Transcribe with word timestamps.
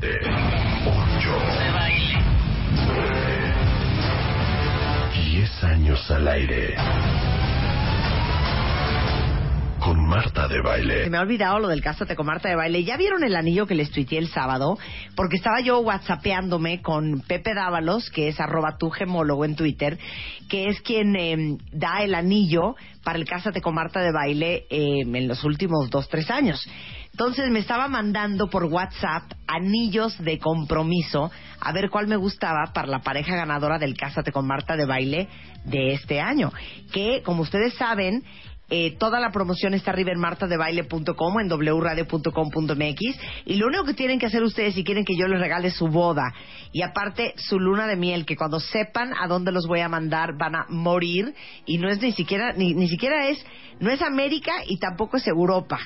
siete, 0.00 0.18
ocho, 0.86 1.38
nueve, 2.86 3.54
diez 5.30 5.64
años 5.64 6.10
al 6.10 6.28
aire. 6.28 6.74
De 10.18 10.48
Se 10.48 10.60
Baile. 10.60 11.10
me 11.10 11.16
ha 11.16 11.20
olvidado 11.20 11.60
lo 11.60 11.68
del 11.68 11.80
Cásate 11.80 12.16
con 12.16 12.26
Marta 12.26 12.48
de 12.48 12.56
Baile. 12.56 12.82
¿Ya 12.82 12.96
vieron 12.96 13.22
el 13.22 13.36
anillo 13.36 13.68
que 13.68 13.76
les 13.76 13.92
tuiteé 13.92 14.18
el 14.18 14.26
sábado? 14.28 14.76
Porque 15.14 15.36
estaba 15.36 15.60
yo 15.60 15.78
whatsappeándome 15.78 16.82
con 16.82 17.20
Pepe 17.20 17.54
Dávalos, 17.54 18.10
que 18.10 18.26
es 18.26 18.40
arroba 18.40 18.78
tu 18.78 18.90
gemólogo 18.90 19.44
en 19.44 19.54
Twitter, 19.54 19.96
que 20.48 20.66
es 20.70 20.80
quien 20.80 21.14
eh, 21.14 21.56
da 21.70 22.02
el 22.02 22.16
anillo 22.16 22.74
para 23.04 23.16
el 23.16 23.26
Cásate 23.26 23.60
con 23.60 23.76
Marta 23.76 24.00
de 24.00 24.10
Baile 24.10 24.66
eh, 24.70 25.02
en 25.02 25.28
los 25.28 25.44
últimos 25.44 25.88
dos, 25.88 26.08
tres 26.08 26.30
años. 26.32 26.68
Entonces 27.12 27.48
me 27.50 27.60
estaba 27.60 27.86
mandando 27.86 28.48
por 28.50 28.64
WhatsApp 28.64 29.22
anillos 29.46 30.18
de 30.18 30.38
compromiso 30.40 31.30
a 31.60 31.72
ver 31.72 31.90
cuál 31.90 32.08
me 32.08 32.16
gustaba 32.16 32.72
para 32.72 32.88
la 32.88 33.02
pareja 33.02 33.36
ganadora 33.36 33.78
del 33.78 33.96
Cásate 33.96 34.32
con 34.32 34.48
Marta 34.48 34.76
de 34.76 34.84
Baile 34.84 35.28
de 35.64 35.92
este 35.92 36.20
año. 36.20 36.52
Que, 36.92 37.22
como 37.24 37.42
ustedes 37.42 37.74
saben, 37.74 38.24
eh, 38.70 38.96
toda 38.98 39.18
la 39.20 39.30
promoción 39.30 39.74
está 39.74 39.92
arriba 39.92 40.12
en 40.12 40.20
martadebaile.com 40.20 41.40
en 41.40 41.48
wradio.com.mx 41.48 43.00
y 43.46 43.54
lo 43.54 43.66
único 43.66 43.84
que 43.84 43.94
tienen 43.94 44.18
que 44.18 44.26
hacer 44.26 44.42
ustedes 44.42 44.74
si 44.74 44.84
quieren 44.84 45.04
que 45.04 45.16
yo 45.16 45.26
les 45.26 45.40
regale 45.40 45.70
su 45.70 45.88
boda 45.88 46.34
y 46.72 46.82
aparte 46.82 47.32
su 47.36 47.58
luna 47.58 47.86
de 47.86 47.96
miel 47.96 48.26
que 48.26 48.36
cuando 48.36 48.60
sepan 48.60 49.12
a 49.18 49.26
dónde 49.26 49.52
los 49.52 49.66
voy 49.66 49.80
a 49.80 49.88
mandar 49.88 50.36
van 50.36 50.54
a 50.54 50.66
morir 50.68 51.34
y 51.64 51.78
no 51.78 51.88
es 51.88 52.00
ni 52.02 52.12
siquiera 52.12 52.52
ni, 52.52 52.74
ni 52.74 52.88
siquiera 52.88 53.28
es 53.28 53.44
no 53.80 53.90
es 53.90 54.02
América 54.02 54.52
y 54.66 54.78
tampoco 54.78 55.16
es 55.16 55.26
Europa 55.26 55.78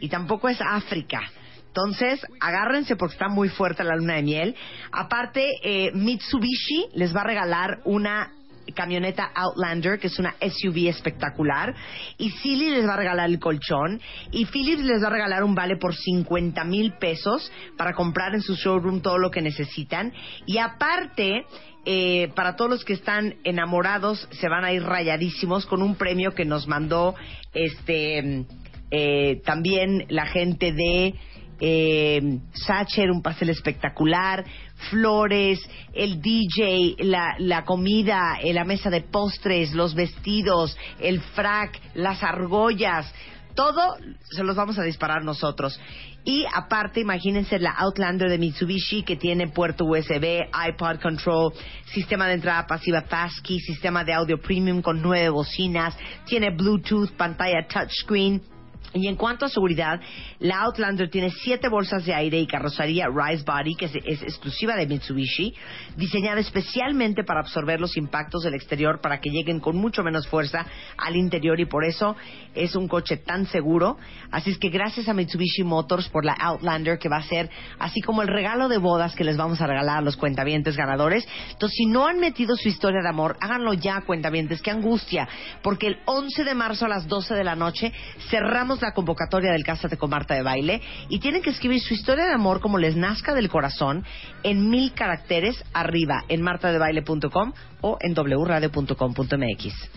y 0.00 0.08
tampoco 0.08 0.48
es 0.48 0.60
África. 0.60 1.20
Entonces, 1.68 2.24
agárrense 2.40 2.94
porque 2.94 3.14
está 3.14 3.28
muy 3.28 3.48
fuerte 3.48 3.82
la 3.82 3.96
luna 3.96 4.14
de 4.14 4.22
miel. 4.22 4.56
Aparte, 4.92 5.44
eh, 5.62 5.90
Mitsubishi 5.92 6.86
les 6.94 7.14
va 7.14 7.22
a 7.22 7.24
regalar 7.24 7.80
una 7.84 8.32
camioneta 8.74 9.30
Outlander, 9.34 9.98
que 9.98 10.08
es 10.08 10.18
una 10.18 10.34
SUV 10.40 10.88
espectacular. 10.88 11.74
Y 12.18 12.30
Silly 12.30 12.70
les 12.70 12.86
va 12.86 12.94
a 12.94 12.96
regalar 12.98 13.28
el 13.28 13.38
colchón. 13.38 14.00
Y 14.30 14.46
Philips 14.46 14.82
les 14.82 15.02
va 15.02 15.06
a 15.06 15.10
regalar 15.10 15.44
un 15.44 15.54
vale 15.54 15.76
por 15.76 15.94
50 15.94 16.62
mil 16.64 16.92
pesos 16.94 17.50
para 17.76 17.94
comprar 17.94 18.34
en 18.34 18.42
su 18.42 18.54
showroom 18.54 19.00
todo 19.00 19.18
lo 19.18 19.30
que 19.30 19.40
necesitan. 19.40 20.12
Y 20.46 20.58
aparte, 20.58 21.46
eh, 21.86 22.30
para 22.34 22.56
todos 22.56 22.70
los 22.70 22.84
que 22.84 22.94
están 22.94 23.36
enamorados, 23.44 24.28
se 24.32 24.48
van 24.48 24.64
a 24.64 24.72
ir 24.72 24.82
rayadísimos 24.82 25.66
con 25.66 25.82
un 25.82 25.96
premio 25.96 26.32
que 26.32 26.44
nos 26.44 26.66
mandó 26.66 27.14
este 27.52 28.44
eh, 28.90 29.40
también 29.44 30.06
la 30.08 30.26
gente 30.26 30.72
de 30.72 31.14
eh, 31.60 32.38
Sacher, 32.52 33.10
un 33.10 33.22
pastel 33.22 33.50
espectacular, 33.50 34.44
flores, 34.84 35.60
el 35.92 36.20
DJ, 36.20 36.96
la, 37.00 37.34
la 37.38 37.64
comida, 37.64 38.38
eh, 38.42 38.52
la 38.52 38.64
mesa 38.64 38.90
de 38.90 39.00
postres, 39.00 39.72
los 39.72 39.94
vestidos, 39.94 40.76
el 41.00 41.20
frac, 41.20 41.80
las 41.94 42.22
argollas, 42.22 43.12
todo 43.54 43.96
se 44.30 44.42
los 44.42 44.56
vamos 44.56 44.78
a 44.78 44.82
disparar 44.82 45.24
nosotros. 45.24 45.78
Y 46.24 46.46
aparte, 46.52 47.00
imagínense 47.00 47.58
la 47.58 47.72
Outlander 47.72 48.30
de 48.30 48.38
Mitsubishi 48.38 49.02
que 49.02 49.16
tiene 49.16 49.48
puerto 49.48 49.84
USB, 49.84 50.46
iPod 50.68 51.00
Control, 51.00 51.52
sistema 51.92 52.26
de 52.26 52.34
entrada 52.34 52.66
pasiva 52.66 53.02
Passkey, 53.02 53.60
sistema 53.60 54.04
de 54.04 54.14
audio 54.14 54.40
premium 54.40 54.80
con 54.80 55.02
nueve 55.02 55.28
bocinas, 55.28 55.94
tiene 56.24 56.50
Bluetooth, 56.50 57.10
pantalla 57.12 57.66
touchscreen. 57.68 58.53
Y 58.94 59.08
en 59.08 59.16
cuanto 59.16 59.44
a 59.44 59.48
seguridad, 59.48 60.00
la 60.38 60.60
Outlander 60.62 61.10
tiene 61.10 61.30
siete 61.30 61.68
bolsas 61.68 62.06
de 62.06 62.14
aire 62.14 62.38
y 62.38 62.46
carrocería 62.46 63.08
Rise 63.08 63.42
Body, 63.44 63.74
que 63.74 63.86
es, 63.86 63.96
es 64.04 64.22
exclusiva 64.22 64.76
de 64.76 64.86
Mitsubishi, 64.86 65.52
diseñada 65.96 66.40
especialmente 66.40 67.24
para 67.24 67.40
absorber 67.40 67.80
los 67.80 67.96
impactos 67.96 68.44
del 68.44 68.54
exterior 68.54 69.00
para 69.00 69.20
que 69.20 69.30
lleguen 69.30 69.58
con 69.58 69.76
mucho 69.76 70.04
menos 70.04 70.28
fuerza 70.28 70.64
al 70.96 71.16
interior 71.16 71.58
y 71.58 71.66
por 71.66 71.84
eso 71.84 72.14
es 72.54 72.76
un 72.76 72.86
coche 72.86 73.16
tan 73.16 73.46
seguro. 73.46 73.98
Así 74.30 74.50
es 74.50 74.58
que 74.58 74.68
gracias 74.68 75.08
a 75.08 75.14
Mitsubishi 75.14 75.64
Motors 75.64 76.08
por 76.08 76.24
la 76.24 76.34
Outlander, 76.34 76.96
que 76.98 77.08
va 77.08 77.16
a 77.16 77.22
ser 77.22 77.50
así 77.80 78.00
como 78.00 78.22
el 78.22 78.28
regalo 78.28 78.68
de 78.68 78.78
bodas 78.78 79.16
que 79.16 79.24
les 79.24 79.36
vamos 79.36 79.60
a 79.60 79.66
regalar 79.66 79.98
a 79.98 80.02
los 80.02 80.16
cuentavientes 80.16 80.76
ganadores. 80.76 81.26
Entonces, 81.50 81.76
si 81.76 81.86
no 81.86 82.06
han 82.06 82.20
metido 82.20 82.54
su 82.54 82.68
historia 82.68 83.02
de 83.02 83.08
amor, 83.08 83.36
háganlo 83.40 83.74
ya, 83.74 84.02
cuentavientes. 84.02 84.62
Qué 84.62 84.70
angustia, 84.70 85.28
porque 85.62 85.88
el 85.88 85.98
11 86.04 86.44
de 86.44 86.54
marzo 86.54 86.84
a 86.84 86.88
las 86.88 87.08
12 87.08 87.34
de 87.34 87.42
la 87.42 87.56
noche 87.56 87.92
cerramos 88.30 88.83
la 88.84 88.92
convocatoria 88.92 89.52
del 89.52 89.64
Cásate 89.64 89.96
con 89.96 90.10
Marta 90.10 90.34
de 90.34 90.42
Baile 90.42 90.80
y 91.08 91.18
tienen 91.18 91.42
que 91.42 91.50
escribir 91.50 91.80
su 91.80 91.94
historia 91.94 92.26
de 92.26 92.34
amor 92.34 92.60
como 92.60 92.78
les 92.78 92.96
nazca 92.96 93.34
del 93.34 93.48
corazón 93.48 94.04
en 94.42 94.68
mil 94.68 94.92
caracteres 94.92 95.64
arriba 95.72 96.24
en 96.28 96.42
martadebaile.com 96.42 97.52
o 97.80 97.98
en 98.00 98.14
wradio.com.mx. 98.14 99.90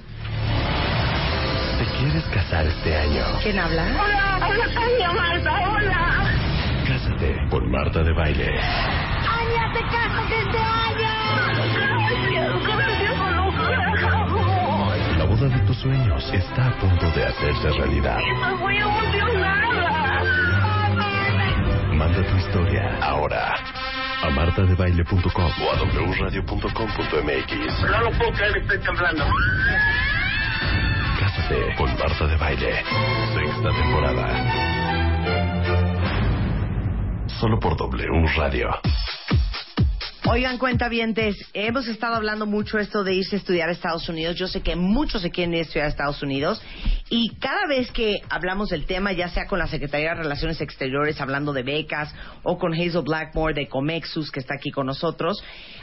¿Te 1.77 1.85
quieres 1.99 2.23
casar 2.33 2.65
este 2.65 2.95
año? 2.95 3.23
¿Quién 3.43 3.59
habla? 3.59 3.83
Hola, 3.83 4.35
habla 4.41 4.73
Tania 4.73 5.11
Marta, 5.11 5.69
hola. 5.69 6.33
Cásate 6.87 7.35
con 7.49 7.69
Marta 7.69 8.01
de 8.03 8.13
Baile. 8.13 8.47
¡Aña, 8.47 9.73
te 9.73 9.81
casas 9.81 10.31
este 10.31 10.57
año! 10.57 10.86
Boda 15.37 15.55
de 15.55 15.59
tus 15.65 15.77
sueños 15.77 16.33
está 16.33 16.67
a 16.67 16.79
punto 16.79 17.11
de 17.11 17.25
hacerse 17.25 17.69
realidad. 17.69 18.17
Estoy 18.17 18.55
muy 18.55 18.77
emocionada. 18.77 20.23
Manda 21.93 22.23
tu 22.23 22.37
historia 22.37 22.97
ahora 23.01 23.55
a 24.23 24.29
martadebaile.com 24.29 25.51
o 25.61 25.71
a 25.71 25.75
wradio.com.mx. 26.19 27.81
No 27.83 28.01
lo 28.01 28.11
puedo 28.17 28.31
creer, 28.33 28.57
estoy 28.57 28.79
temblando. 28.79 29.25
Cásate 31.19 31.75
con 31.77 31.89
Marta 31.97 32.27
de 32.27 32.37
Baile. 32.37 32.83
Sexta 33.33 33.69
temporada. 33.81 34.27
Solo 37.39 37.59
por 37.59 37.77
W 37.77 38.27
Radio. 38.37 38.69
Oigan, 40.29 40.57
cuentavientes, 40.57 41.37
hemos 41.53 41.87
estado 41.87 42.15
hablando 42.15 42.45
mucho 42.45 42.77
esto 42.77 43.05
de 43.05 43.13
irse 43.13 43.37
a 43.37 43.39
estudiar 43.39 43.69
a 43.69 43.71
Estados 43.71 44.09
Unidos. 44.09 44.35
Yo 44.35 44.47
sé 44.47 44.61
que 44.61 44.75
muchos 44.75 45.21
se 45.21 45.31
quieren 45.31 45.53
ir 45.53 45.59
a 45.59 45.61
estudiar 45.61 45.85
a 45.85 45.89
Estados 45.89 46.21
Unidos 46.21 46.61
y 47.09 47.29
cada 47.35 47.65
vez 47.65 47.89
que 47.91 48.17
hablamos 48.29 48.67
del 48.67 48.85
tema, 48.85 49.13
ya 49.13 49.29
sea 49.29 49.47
con 49.47 49.57
la 49.57 49.67
Secretaría 49.67 50.09
de 50.09 50.23
Relaciones 50.23 50.59
Exteriores 50.59 51.21
hablando 51.21 51.53
de 51.53 51.63
becas 51.63 52.13
o 52.43 52.57
con 52.57 52.73
Hazel 52.73 53.03
Blackmore 53.03 53.53
de 53.53 53.69
Comexus 53.69 54.29
que 54.29 54.41
está 54.41 54.55
aquí 54.55 54.69
con 54.69 54.87
nosotros, 54.87 55.41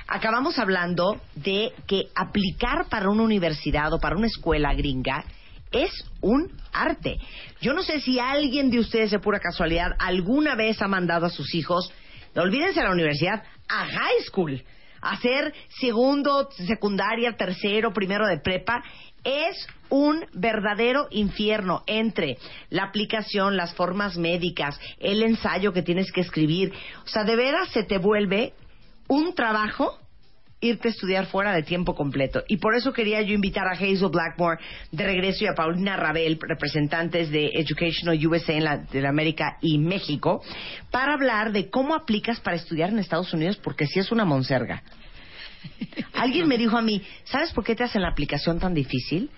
acabamos 0.08 0.58
hablando 0.58 1.22
de 1.36 1.72
que 1.86 2.08
aplicar 2.14 2.90
para 2.90 3.08
una 3.08 3.22
universidad 3.22 3.94
o 3.94 3.98
para 3.98 4.14
una 4.14 4.26
escuela 4.26 4.74
gringa 4.74 5.24
es 5.72 5.90
un 6.20 6.52
arte. 6.72 7.18
Yo 7.62 7.72
no 7.72 7.82
sé 7.82 8.00
si 8.00 8.20
alguien 8.20 8.70
de 8.70 8.78
ustedes 8.78 9.10
de 9.10 9.18
pura 9.20 9.40
casualidad 9.40 9.92
alguna 9.98 10.54
vez 10.54 10.82
ha 10.82 10.86
mandado 10.86 11.26
a 11.26 11.30
sus 11.30 11.54
hijos, 11.54 11.90
olvídense 12.40 12.80
a 12.80 12.84
la 12.84 12.92
universidad, 12.92 13.42
a 13.68 13.86
high 13.86 14.22
school, 14.26 14.62
hacer 15.00 15.52
segundo, 15.80 16.48
secundaria, 16.66 17.36
tercero, 17.36 17.92
primero 17.92 18.26
de 18.26 18.38
prepa. 18.38 18.82
Es 19.22 19.66
un 19.88 20.24
verdadero 20.34 21.06
infierno 21.10 21.82
entre 21.86 22.36
la 22.68 22.84
aplicación, 22.84 23.56
las 23.56 23.74
formas 23.74 24.18
médicas, 24.18 24.78
el 24.98 25.22
ensayo 25.22 25.72
que 25.72 25.82
tienes 25.82 26.12
que 26.12 26.20
escribir. 26.20 26.72
O 27.04 27.08
sea, 27.08 27.24
de 27.24 27.36
veras 27.36 27.70
se 27.70 27.84
te 27.84 27.98
vuelve 27.98 28.52
un 29.08 29.34
trabajo 29.34 29.98
irte 30.64 30.88
a 30.88 30.90
estudiar 30.90 31.26
fuera 31.26 31.54
de 31.54 31.62
tiempo 31.62 31.94
completo. 31.94 32.42
Y 32.48 32.56
por 32.56 32.74
eso 32.74 32.92
quería 32.92 33.20
yo 33.22 33.34
invitar 33.34 33.66
a 33.66 33.72
Hazel 33.72 34.08
Blackmore 34.10 34.58
de 34.90 35.04
regreso 35.04 35.44
y 35.44 35.46
a 35.46 35.54
Paulina 35.54 35.96
Rabel, 35.96 36.38
representantes 36.40 37.30
de 37.30 37.50
Educational 37.54 38.26
USA 38.26 38.54
en 38.54 38.64
Latinoamérica 38.64 39.58
y 39.60 39.78
México, 39.78 40.42
para 40.90 41.14
hablar 41.14 41.52
de 41.52 41.70
cómo 41.70 41.94
aplicas 41.94 42.40
para 42.40 42.56
estudiar 42.56 42.90
en 42.90 42.98
Estados 42.98 43.32
Unidos, 43.32 43.56
porque 43.56 43.86
sí 43.86 44.00
es 44.00 44.10
una 44.10 44.24
monserga. 44.24 44.82
Alguien 46.14 46.48
me 46.48 46.58
dijo 46.58 46.76
a 46.76 46.82
mí, 46.82 47.02
¿sabes 47.24 47.52
por 47.52 47.64
qué 47.64 47.74
te 47.74 47.84
hacen 47.84 48.02
la 48.02 48.08
aplicación 48.08 48.58
tan 48.58 48.74
difícil? 48.74 49.30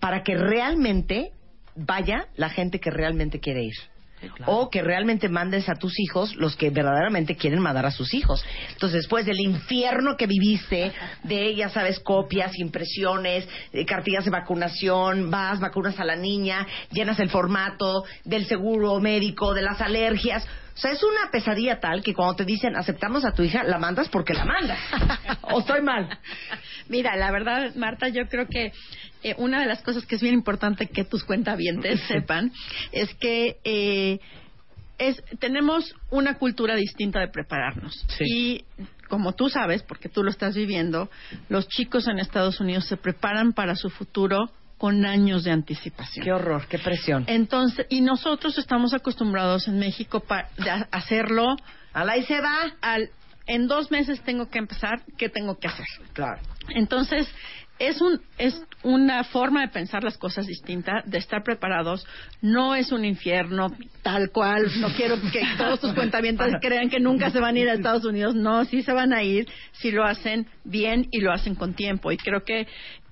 Para 0.00 0.22
que 0.22 0.36
realmente 0.36 1.32
vaya 1.74 2.28
la 2.36 2.50
gente 2.50 2.80
que 2.80 2.90
realmente 2.90 3.40
quiere 3.40 3.64
ir. 3.64 3.74
O 4.46 4.70
que 4.70 4.82
realmente 4.82 5.28
mandes 5.28 5.68
a 5.68 5.74
tus 5.74 5.98
hijos 5.98 6.34
los 6.36 6.56
que 6.56 6.70
verdaderamente 6.70 7.36
quieren 7.36 7.60
mandar 7.60 7.86
a 7.86 7.90
sus 7.90 8.14
hijos. 8.14 8.44
Entonces, 8.72 9.02
después 9.02 9.26
del 9.26 9.40
infierno 9.40 10.16
que 10.16 10.26
viviste, 10.26 10.92
de, 11.22 11.54
ya 11.54 11.68
sabes, 11.68 12.00
copias, 12.00 12.58
impresiones, 12.58 13.48
cartillas 13.86 14.24
de 14.24 14.30
vacunación, 14.30 15.30
vas, 15.30 15.60
vacunas 15.60 15.98
a 15.98 16.04
la 16.04 16.16
niña, 16.16 16.66
llenas 16.90 17.18
el 17.20 17.30
formato 17.30 18.04
del 18.24 18.46
seguro 18.46 19.00
médico, 19.00 19.54
de 19.54 19.62
las 19.62 19.80
alergias. 19.80 20.46
O 20.76 20.78
sea, 20.78 20.92
es 20.92 21.02
una 21.02 21.30
pesadilla 21.30 21.80
tal 21.80 22.02
que 22.02 22.12
cuando 22.12 22.36
te 22.36 22.44
dicen 22.44 22.76
aceptamos 22.76 23.24
a 23.24 23.32
tu 23.32 23.42
hija, 23.42 23.64
la 23.64 23.78
mandas 23.78 24.10
porque 24.10 24.34
la 24.34 24.44
mandas. 24.44 24.78
¿O 25.42 25.60
estoy 25.60 25.80
mal? 25.80 26.18
Mira, 26.88 27.16
la 27.16 27.30
verdad, 27.30 27.74
Marta, 27.76 28.08
yo 28.08 28.28
creo 28.28 28.46
que 28.46 28.72
eh, 29.22 29.34
una 29.38 29.60
de 29.60 29.66
las 29.66 29.82
cosas 29.82 30.04
que 30.04 30.16
es 30.16 30.22
bien 30.22 30.34
importante 30.34 30.86
que 30.88 31.04
tus 31.04 31.24
cuentavientes 31.24 32.00
sepan 32.08 32.52
es 32.92 33.14
que 33.14 33.56
eh, 33.64 34.20
es 34.98 35.22
tenemos 35.40 35.94
una 36.10 36.34
cultura 36.38 36.74
distinta 36.76 37.20
de 37.20 37.28
prepararnos 37.28 38.04
Sí. 38.18 38.24
y 38.24 38.64
como 39.08 39.34
tú 39.34 39.48
sabes 39.48 39.82
porque 39.82 40.08
tú 40.08 40.22
lo 40.22 40.30
estás 40.30 40.54
viviendo 40.54 41.10
los 41.48 41.68
chicos 41.68 42.08
en 42.08 42.18
Estados 42.18 42.60
Unidos 42.60 42.86
se 42.86 42.96
preparan 42.96 43.52
para 43.52 43.76
su 43.76 43.90
futuro 43.90 44.50
con 44.78 45.04
años 45.06 45.44
de 45.44 45.50
anticipación 45.52 46.24
Qué 46.24 46.32
horror, 46.32 46.66
qué 46.68 46.78
presión. 46.78 47.24
entonces 47.28 47.86
y 47.88 48.00
nosotros 48.00 48.58
estamos 48.58 48.92
acostumbrados 48.94 49.68
en 49.68 49.78
México 49.78 50.20
para 50.20 50.48
hacerlo 50.90 51.56
Al 51.92 52.10
ahí 52.10 52.22
se 52.24 52.40
va. 52.40 52.72
al 52.80 53.10
en 53.46 53.68
dos 53.68 53.90
meses 53.92 54.20
tengo 54.22 54.48
que 54.50 54.58
empezar 54.58 55.02
qué 55.16 55.28
tengo 55.28 55.56
que 55.58 55.68
hacer 55.68 55.86
Claro. 56.12 56.40
entonces, 56.70 57.28
es, 57.78 58.00
un, 58.00 58.20
es 58.38 58.60
una 58.82 59.22
forma 59.22 59.60
de 59.60 59.68
pensar 59.68 60.02
las 60.02 60.16
cosas 60.16 60.46
distinta, 60.46 61.02
de 61.04 61.18
estar 61.18 61.42
preparados. 61.44 62.06
No 62.40 62.74
es 62.74 62.90
un 62.90 63.04
infierno 63.04 63.66
tal 64.02 64.30
cual. 64.30 64.64
No 64.80 64.88
quiero 64.96 65.20
que 65.30 65.42
todos 65.58 65.80
tus 65.80 65.92
cuentavientos 65.92 66.46
crean 66.62 66.88
que 66.88 67.00
nunca 67.00 67.30
se 67.30 67.38
van 67.38 67.54
a 67.54 67.58
ir 67.58 67.68
a 67.68 67.74
Estados 67.74 68.06
Unidos. 68.06 68.34
No, 68.34 68.64
sí 68.64 68.82
se 68.82 68.94
van 68.94 69.12
a 69.12 69.22
ir 69.22 69.46
si 69.72 69.90
lo 69.90 70.04
hacen 70.04 70.46
bien 70.64 71.06
y 71.10 71.20
lo 71.20 71.32
hacen 71.32 71.54
con 71.54 71.74
tiempo. 71.74 72.10
Y 72.12 72.16
creo 72.16 72.44
que 72.44 72.66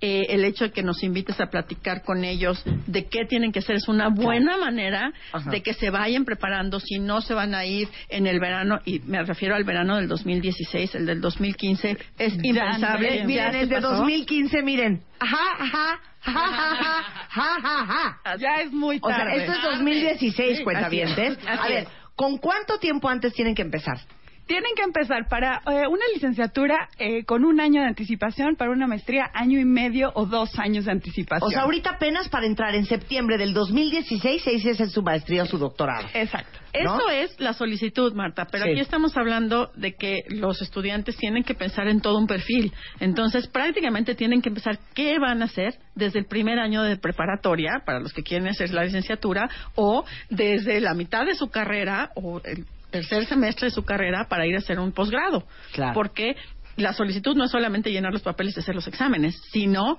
eh, 0.06 0.26
el 0.34 0.44
hecho 0.44 0.64
de 0.64 0.70
que 0.70 0.82
nos 0.82 1.02
invites 1.02 1.40
a 1.40 1.46
platicar 1.46 2.02
con 2.02 2.24
ellos 2.24 2.62
de 2.86 3.06
qué 3.06 3.24
tienen 3.26 3.52
que 3.52 3.60
hacer 3.60 3.76
es 3.76 3.88
una 3.88 4.08
buena 4.08 4.58
manera 4.58 5.12
Ajá. 5.32 5.50
de 5.50 5.62
que 5.62 5.72
se 5.72 5.88
vayan 5.88 6.26
preparando. 6.26 6.78
Si 6.78 6.98
no 6.98 7.22
se 7.22 7.32
van 7.32 7.54
a 7.54 7.64
ir 7.64 7.88
en 8.10 8.26
el 8.26 8.38
verano, 8.38 8.80
y 8.84 9.00
me 9.00 9.22
refiero 9.22 9.54
al 9.54 9.64
verano 9.64 9.96
del 9.96 10.08
2016, 10.08 10.94
el 10.96 11.06
del 11.06 11.20
2015, 11.22 11.96
es 12.18 12.34
impensable. 12.42 13.18
Ya 13.18 13.24
miren, 13.24 13.54
el 13.54 13.68
de 13.70 13.76
pasó. 13.76 13.96
2015, 13.96 14.62
miren. 14.62 15.02
Ajá, 15.20 15.38
ajá, 15.58 16.00
ajá, 16.22 16.44
ajá, 16.44 17.04
ajá, 17.30 17.80
ajá. 18.24 18.36
Ya 18.36 18.60
es 18.62 18.72
muy 18.72 18.98
O 19.00 19.08
sea, 19.08 19.18
tarde. 19.18 19.36
esto 19.36 19.52
es 19.52 19.62
2016, 19.62 20.58
Sí, 20.58 20.64
cuentavientes. 20.64 21.38
así 21.38 21.40
es, 21.40 21.48
así 21.48 21.72
A 21.72 21.74
ver. 21.76 21.86
¿con 22.14 22.36
cuánto 22.38 22.78
tiempo 22.78 23.08
antes 23.08 23.32
tienen 23.32 23.54
que 23.54 23.62
empezar? 23.62 23.98
Tienen 24.46 24.72
que 24.76 24.82
empezar 24.82 25.26
para 25.28 25.62
eh, 25.66 25.86
una 25.88 26.04
licenciatura 26.12 26.88
eh, 26.98 27.24
con 27.24 27.44
un 27.44 27.60
año 27.60 27.80
de 27.80 27.88
anticipación, 27.88 28.56
para 28.56 28.70
una 28.70 28.86
maestría 28.86 29.30
año 29.32 29.58
y 29.58 29.64
medio 29.64 30.12
o 30.14 30.26
dos 30.26 30.58
años 30.58 30.84
de 30.84 30.92
anticipación. 30.92 31.48
O 31.48 31.50
sea, 31.50 31.62
ahorita 31.62 31.90
apenas 31.90 32.28
para 32.28 32.46
entrar 32.46 32.74
en 32.74 32.84
septiembre 32.84 33.38
del 33.38 33.54
2016 33.54 34.42
se 34.42 34.70
hacer 34.70 34.90
su 34.90 35.02
maestría 35.02 35.44
o 35.44 35.46
su 35.46 35.58
doctorado. 35.58 36.06
Exacto. 36.12 36.58
¿no? 36.82 36.96
Eso 36.96 37.10
es 37.10 37.40
la 37.40 37.52
solicitud, 37.52 38.12
Marta, 38.14 38.46
pero 38.50 38.64
Sí. 38.64 38.70
aquí 38.72 38.80
estamos 38.80 39.16
hablando 39.16 39.70
de 39.76 39.94
que 39.94 40.22
los 40.28 40.60
estudiantes 40.60 41.16
tienen 41.16 41.44
que 41.44 41.54
pensar 41.54 41.86
en 41.88 42.00
todo 42.00 42.18
un 42.18 42.26
perfil. 42.26 42.72
Entonces, 43.00 43.46
prácticamente 43.46 44.14
tienen 44.14 44.42
que 44.42 44.48
empezar 44.48 44.78
qué 44.94 45.18
van 45.18 45.42
a 45.42 45.46
hacer 45.46 45.74
desde 45.94 46.18
el 46.18 46.26
primer 46.26 46.58
año 46.58 46.82
de 46.82 46.96
preparatoria, 46.96 47.82
para 47.86 48.00
los 48.00 48.12
que 48.12 48.22
quieren 48.22 48.48
hacer 48.48 48.72
la 48.74 48.84
licenciatura, 48.84 49.48
o 49.76 50.04
desde 50.30 50.80
la 50.80 50.94
mitad 50.94 51.24
de 51.24 51.34
su 51.34 51.48
carrera, 51.48 52.10
o 52.16 52.40
el 52.44 52.66
tercer 52.94 53.26
semestre 53.26 53.66
de 53.66 53.70
su 53.72 53.84
carrera, 53.84 54.28
para 54.28 54.46
ir 54.46 54.54
a 54.54 54.58
hacer 54.58 54.78
un 54.78 54.92
posgrado. 54.92 55.42
Claro. 55.72 55.94
Porque 55.94 56.36
la 56.76 56.92
solicitud 56.92 57.34
no 57.34 57.44
es 57.44 57.50
solamente 57.50 57.90
llenar 57.90 58.12
los 58.12 58.22
papeles 58.22 58.56
y 58.56 58.60
hacer 58.60 58.76
los 58.76 58.86
exámenes, 58.86 59.36
sino 59.50 59.98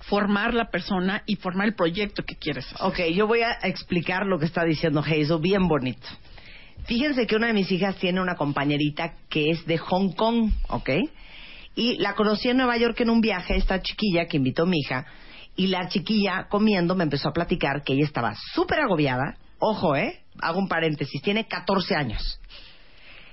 formar 0.00 0.54
la 0.54 0.70
persona 0.70 1.22
y 1.26 1.36
formar 1.36 1.66
el 1.66 1.74
proyecto 1.74 2.22
que 2.22 2.36
quieres 2.36 2.64
hacer. 2.72 2.86
Ok, 2.86 3.14
yo 3.14 3.26
voy 3.26 3.42
a 3.42 3.58
explicar 3.62 4.24
lo 4.24 4.38
que 4.38 4.46
está 4.46 4.64
diciendo 4.64 5.00
Hazel 5.00 5.38
bien 5.38 5.68
bonito. 5.68 6.06
Fíjense 6.86 7.26
que 7.26 7.36
una 7.36 7.48
de 7.48 7.52
mis 7.52 7.70
hijas 7.70 7.96
tiene 7.96 8.22
una 8.22 8.36
compañerita 8.36 9.12
que 9.28 9.50
es 9.50 9.66
de 9.66 9.76
Hong 9.76 10.12
Kong, 10.12 10.50
¿ok? 10.68 10.90
Y 11.74 11.98
la 11.98 12.14
conocí 12.14 12.48
en 12.48 12.56
Nueva 12.56 12.78
York 12.78 12.98
en 13.00 13.10
un 13.10 13.20
viaje, 13.20 13.56
esta 13.56 13.82
chiquilla 13.82 14.26
que 14.26 14.38
invitó 14.38 14.64
mi 14.64 14.78
hija, 14.78 15.04
y 15.56 15.66
la 15.66 15.88
chiquilla 15.88 16.46
comiendo 16.48 16.94
me 16.94 17.04
empezó 17.04 17.28
a 17.28 17.32
platicar 17.32 17.82
que 17.84 17.92
ella 17.92 18.04
estaba 18.04 18.34
súper 18.54 18.80
agobiada. 18.80 19.36
Ojo, 19.58 19.94
¿eh? 19.94 20.23
Hago 20.40 20.58
un 20.58 20.68
paréntesis, 20.68 21.22
tiene 21.22 21.46
14 21.46 21.94
años. 21.94 22.40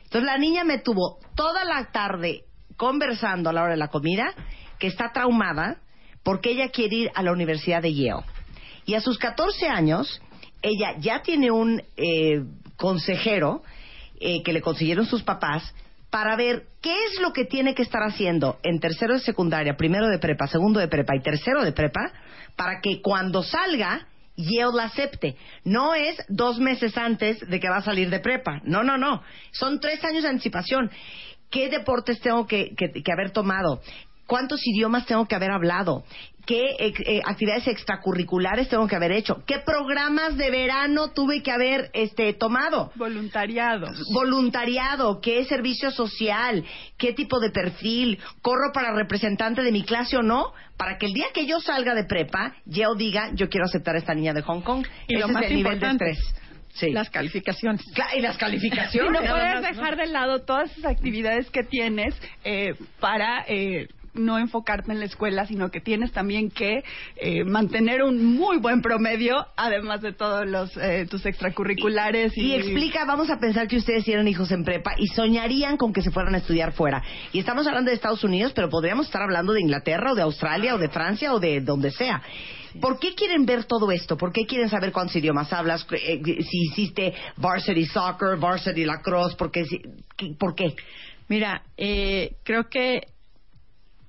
Entonces 0.03 0.25
la 0.25 0.38
niña 0.38 0.63
me 0.63 0.80
tuvo 0.80 1.19
toda 1.36 1.63
la 1.63 1.92
tarde 1.92 2.44
conversando 2.77 3.50
a 3.50 3.53
la 3.53 3.63
hora 3.63 3.71
de 3.71 3.77
la 3.77 3.88
comida 3.88 4.33
que 4.77 4.88
está 4.88 5.12
traumada 5.13 5.77
porque 6.24 6.51
ella 6.51 6.69
quiere 6.69 6.95
ir 6.95 7.12
a 7.15 7.24
la 7.24 7.31
Universidad 7.31 7.81
de 7.81 7.94
Yale. 7.94 8.24
Y 8.86 8.95
a 8.95 9.01
sus 9.01 9.18
14 9.18 9.68
años, 9.68 10.21
ella 10.62 10.95
ya 11.00 11.21
tiene 11.21 11.51
un 11.51 11.81
eh, 11.98 12.44
consejero 12.75 13.63
eh, 14.19 14.44
que 14.44 14.54
le 14.54 14.62
consiguieron 14.62 15.06
sus 15.06 15.24
papás 15.24 15.74
para 16.09 16.36
ver 16.36 16.68
qué 16.81 16.94
es 17.06 17.21
lo 17.21 17.31
que 17.31 17.45
tiene 17.45 17.74
que 17.74 17.83
estar 17.83 18.04
haciendo 18.04 18.59
en 18.63 18.80
tercero 18.80 19.13
de 19.13 19.21
secundaria, 19.21 19.77
primero 19.77 20.07
de 20.09 20.19
prepa, 20.19 20.45
segundo 20.47 20.80
de 20.80 20.88
prepa 20.88 21.15
y 21.15 21.21
tercero 21.21 21.63
de 21.63 21.71
prepa, 21.71 22.12
para 22.56 22.81
que 22.81 23.01
cuando 23.01 23.44
salga 23.44 24.07
Yale 24.36 24.72
la 24.75 24.83
acepte. 24.86 25.36
No 25.63 25.94
es 25.94 26.16
dos 26.30 26.57
meses 26.60 26.98
antes 26.98 27.39
de 27.48 27.60
que 27.60 27.69
va 27.69 27.78
a 27.78 27.81
salir 27.83 28.10
de 28.10 28.19
prepa. 28.19 28.62
No, 28.63 28.83
no, 28.83 28.98
no. 28.98 29.22
Son 29.51 29.80
tres 29.80 30.04
años 30.04 30.24
de 30.24 30.30
anticipación. 30.30 30.89
¿Qué 31.50 31.69
deportes 31.69 32.19
tengo 32.22 32.48
que, 32.48 32.74
que- 32.75 33.04
que 33.04 33.12
haber 33.12 33.31
tomado? 33.31 33.81
¿Cuántos 34.25 34.62
idiomas 34.66 35.06
tengo 35.06 35.28
que 35.28 35.36
haber 35.36 35.51
hablado? 35.51 36.06
¿Qué 36.46 36.76
eh, 36.80 36.94
eh, 37.06 37.22
actividades 37.26 37.68
extracurriculares 37.68 38.70
tengo 38.70 38.88
que 38.88 38.96
haber 38.96 39.12
hecho? 39.12 39.44
¿Qué 39.46 39.60
programas 39.60 40.38
de 40.38 40.50
verano 40.50 41.12
tuve 41.12 41.44
que 41.44 41.52
haber 41.52 41.90
este, 41.94 42.34
tomado? 42.34 42.92
Voluntariado. 42.96 43.88
voluntariado, 44.14 45.22
qué 45.22 45.46
servicio 45.46 45.92
social, 45.92 46.64
qué 46.98 47.14
tipo 47.14 47.40
de 47.40 47.52
perfil, 47.52 48.20
corro 48.42 48.72
para 48.74 48.94
representante 48.94 49.62
de 49.62 49.72
mi 49.72 49.84
clase 49.84 50.18
o 50.18 50.24
no, 50.24 50.54
para 50.78 50.98
que 50.98 51.06
el 51.06 51.14
día 51.14 51.28
que 51.34 51.46
yo 51.46 51.60
salga 51.60 51.94
de 51.94 52.06
prepa, 52.06 52.56
yo 52.66 52.96
diga, 52.96 53.30
yo 53.34 53.50
quiero 53.50 53.66
aceptar 53.66 53.96
a 53.96 54.00
esta 54.00 54.14
niña 54.14 54.34
de 54.34 54.42
Hong 54.42 54.62
Kong. 54.62 54.86
Y 55.08 55.16
Ese 55.16 55.22
lo 55.22 55.28
más 55.28 55.44
es 55.44 55.52
el 55.52 55.58
nivel 55.58 55.80
de 55.80 55.92
estrés. 55.92 56.36
Sí. 56.74 56.92
Las 56.92 57.10
calificaciones. 57.10 57.82
Y 58.16 58.22
las 58.22 58.36
Y 58.38 58.40
calificaciones. 58.40 59.12
no 59.12 59.22
Nada 59.22 59.34
puedes 59.34 59.62
¿no? 59.62 59.68
dejar 59.68 59.98
de 59.98 60.08
lado 60.08 60.42
todas 60.44 60.72
esas 60.72 60.92
actividades 60.92 61.50
que 61.50 61.64
tienes 61.64 62.16
eh, 62.44 62.74
para 63.00 63.44
eh, 63.48 63.88
no 64.13 64.38
enfocarte 64.38 64.92
en 64.92 65.00
la 65.00 65.06
escuela, 65.06 65.46
sino 65.46 65.69
que 65.72 65.80
tienes 65.81 66.12
también 66.12 66.50
que 66.50 66.84
eh, 67.16 67.44
mantener 67.44 68.04
un 68.04 68.36
muy 68.36 68.58
buen 68.58 68.81
promedio, 68.81 69.46
además 69.56 70.02
de 70.02 70.13
todos 70.13 70.46
los 70.48 70.75
eh, 70.78 71.08
tus 71.10 71.25
extracurriculares. 71.25 72.36
Y, 72.38 72.48
Y 72.48 72.54
explica, 72.56 73.06
vamos 73.06 73.30
a 73.30 73.40
pensar 73.40 73.68
que 73.68 73.78
ustedes 73.78 74.04
tienen 74.04 74.28
hijos 74.28 74.52
en 74.52 74.63
prepa 74.63 74.94
y 74.98 75.08
soñarían 75.08 75.78
con 75.78 75.94
que 75.94 76.02
se 76.02 76.12
fueran 76.12 76.36
a 76.36 76.40
estudiar 76.40 76.74
fuera. 76.74 77.04
Y 77.31 77.40
estamos 77.40 77.66
hablando 77.68 77.90
de 77.90 77.96
Estados 77.96 78.24
Unidos, 78.24 78.52
pero 78.54 78.69
podríamos 78.69 79.06
estar 79.06 79.22
hablando 79.22 79.54
de 79.54 79.62
Inglaterra 79.62 80.12
o 80.12 80.16
de 80.16 80.22
Australia 80.24 80.75
o 80.75 80.78
de 80.78 80.90
Francia 80.90 81.34
o 81.34 81.40
de 81.40 81.62
donde 81.62 81.92
sea. 81.92 82.22
¿Por 82.80 83.00
qué 83.00 83.14
quieren 83.16 83.45
ver 83.45 83.66
todo 83.66 83.92
esto? 83.92 84.16
¿Por 84.18 84.31
qué 84.31 84.45
quieren 84.45 84.69
saber 84.69 84.94
cuántos 84.94 85.16
idiomas 85.18 85.52
hablas? 85.52 85.85
Eh, 85.92 86.21
si 86.24 86.57
hiciste 86.69 87.14
varsity 87.35 87.85
soccer, 87.85 88.38
varsity 88.38 88.85
lacrosse, 88.85 89.35
¿por 89.35 89.52
qué- 89.52 89.66
¿Por 90.40 90.56
qué? 90.56 90.76
Mira, 91.28 91.64
eh, 91.78 92.35
creo 92.44 92.69
que 92.69 93.07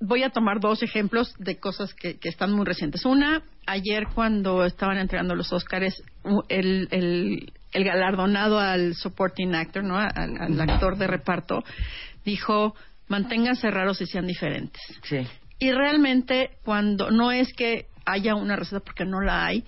voy 0.05 0.23
a 0.23 0.29
tomar 0.29 0.59
dos 0.59 0.83
ejemplos 0.83 1.33
de 1.39 1.57
cosas 1.59 1.93
que, 1.93 2.19
que 2.19 2.27
están 2.27 2.51
muy 2.51 2.65
recientes. 2.65 3.05
Una, 3.05 3.41
ayer 3.65 4.07
cuando 4.13 4.65
estaban 4.65 4.97
entregando 4.97 5.33
los 5.33 5.53
Óscares, 5.53 6.03
el, 6.49 6.89
el, 6.91 7.53
el 7.71 7.83
galardonado 7.83 8.59
al 8.59 8.95
supporting 8.95 9.55
actor, 9.55 9.83
¿no? 9.83 9.97
Al, 9.97 10.11
al 10.39 10.61
actor 10.61 10.97
de 10.97 11.07
reparto, 11.07 11.63
dijo, 12.25 12.75
manténganse 13.07 13.71
raros 13.71 14.01
y 14.01 14.05
sean 14.05 14.27
diferentes. 14.27 14.81
Sí. 15.03 15.25
Y 15.59 15.71
realmente, 15.71 16.51
cuando 16.65 17.09
no 17.09 17.31
es 17.31 17.53
que 17.53 17.85
haya 18.05 18.35
una 18.35 18.57
receta, 18.57 18.81
porque 18.81 19.05
no 19.05 19.21
la 19.21 19.45
hay, 19.45 19.63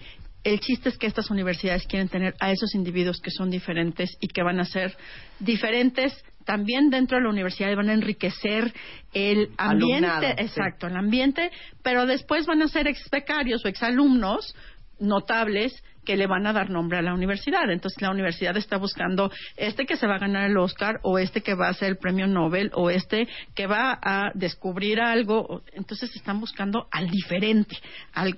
el 0.46 0.60
chiste 0.60 0.90
es 0.90 0.98
que 0.98 1.08
estas 1.08 1.32
universidades 1.32 1.88
quieren 1.88 2.08
tener 2.08 2.36
a 2.40 2.52
esos 2.52 2.76
individuos 2.76 3.20
que 3.20 3.32
son 3.32 3.50
diferentes 3.50 4.16
y 4.22 4.28
que 4.28 4.44
van 4.44 4.60
a 4.60 4.66
ser 4.66 4.96
diferentes 5.40 6.24
también 6.46 6.92
dentro 6.92 7.18
de 7.18 7.24
la 7.24 7.32
universidad 7.32 7.72
y 7.72 7.76
van 7.76 7.90
a 7.90 7.94
enriquecer 7.94 8.72
el 9.14 9.50
ambiente, 9.58 10.08
Alumnado, 10.08 10.38
sí. 10.38 10.44
exacto, 10.44 10.88
el 10.88 10.96
ambiente, 10.96 11.52
pero 11.82 12.06
después 12.06 12.46
van 12.46 12.62
a 12.62 12.68
ser 12.68 12.88
ex 12.88 13.10
becarios 13.10 13.66
o 13.66 13.68
exalumnos 13.68 14.56
notables 15.00 15.84
que 16.06 16.16
le 16.16 16.28
van 16.28 16.46
a 16.46 16.54
dar 16.54 16.70
nombre 16.70 17.00
a 17.00 17.02
la 17.02 17.14
universidad. 17.14 17.70
Entonces 17.72 18.00
la 18.02 18.12
universidad 18.12 18.56
está 18.56 18.78
buscando 18.78 19.32
este 19.58 19.86
que 19.86 19.98
se 19.98 20.06
va 20.06 20.16
a 20.16 20.20
ganar 20.20 20.50
el 20.50 20.58
Oscar 20.58 21.00
o 21.02 21.18
este 21.18 21.42
que 21.42 21.56
va 21.56 21.68
a 21.68 21.74
ser 21.74 21.90
el 21.90 21.98
premio 21.98 22.28
Nobel 22.28 22.70
o 22.76 22.92
este 22.92 23.28
que 23.56 23.66
va 23.66 24.00
a 24.02 24.32
descubrir 24.36 25.02
algo. 25.02 25.64
Entonces 25.74 26.16
están 26.16 26.40
buscando 26.40 26.88
al 26.92 27.10
diferente, 27.10 27.76
al 28.14 28.38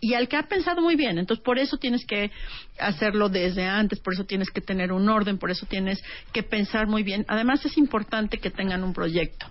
y 0.00 0.14
al 0.14 0.28
que 0.28 0.36
ha 0.36 0.44
pensado 0.44 0.80
muy 0.80 0.96
bien. 0.96 1.18
Entonces, 1.18 1.44
por 1.44 1.58
eso 1.58 1.76
tienes 1.76 2.04
que 2.06 2.30
hacerlo 2.78 3.28
desde 3.28 3.66
antes, 3.66 4.00
por 4.00 4.14
eso 4.14 4.24
tienes 4.24 4.50
que 4.50 4.60
tener 4.60 4.92
un 4.92 5.08
orden, 5.08 5.38
por 5.38 5.50
eso 5.50 5.66
tienes 5.66 6.02
que 6.32 6.42
pensar 6.42 6.86
muy 6.86 7.02
bien. 7.02 7.24
Además, 7.28 7.64
es 7.64 7.76
importante 7.76 8.38
que 8.38 8.50
tengan 8.50 8.82
un 8.82 8.92
proyecto. 8.92 9.46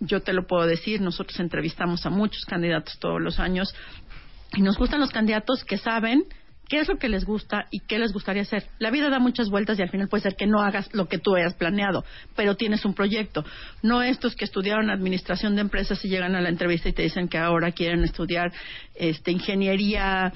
Yo 0.00 0.20
te 0.20 0.32
lo 0.32 0.46
puedo 0.46 0.66
decir, 0.66 1.00
nosotros 1.00 1.40
entrevistamos 1.40 2.06
a 2.06 2.10
muchos 2.10 2.44
candidatos 2.44 2.98
todos 2.98 3.20
los 3.20 3.40
años 3.40 3.74
y 4.54 4.62
nos 4.62 4.78
gustan 4.78 5.00
los 5.00 5.10
candidatos 5.10 5.64
que 5.64 5.78
saben 5.78 6.24
qué 6.68 6.80
es 6.80 6.88
lo 6.88 6.98
que 6.98 7.08
les 7.08 7.24
gusta 7.24 7.66
y 7.70 7.80
qué 7.80 7.98
les 7.98 8.12
gustaría 8.12 8.42
hacer. 8.42 8.64
La 8.78 8.90
vida 8.90 9.08
da 9.08 9.18
muchas 9.18 9.48
vueltas 9.48 9.78
y 9.78 9.82
al 9.82 9.90
final 9.90 10.08
puede 10.08 10.22
ser 10.22 10.36
que 10.36 10.46
no 10.46 10.60
hagas 10.60 10.92
lo 10.94 11.08
que 11.08 11.18
tú 11.18 11.34
hayas 11.34 11.54
planeado, 11.54 12.04
pero 12.36 12.56
tienes 12.56 12.84
un 12.84 12.94
proyecto. 12.94 13.44
No 13.82 14.02
estos 14.02 14.36
que 14.36 14.44
estudiaron 14.44 14.90
administración 14.90 15.54
de 15.54 15.62
empresas 15.62 16.04
y 16.04 16.08
llegan 16.08 16.34
a 16.34 16.40
la 16.40 16.48
entrevista 16.48 16.88
y 16.88 16.92
te 16.92 17.02
dicen 17.02 17.28
que 17.28 17.38
ahora 17.38 17.72
quieren 17.72 18.04
estudiar 18.04 18.52
este, 18.94 19.30
ingeniería 19.32 20.32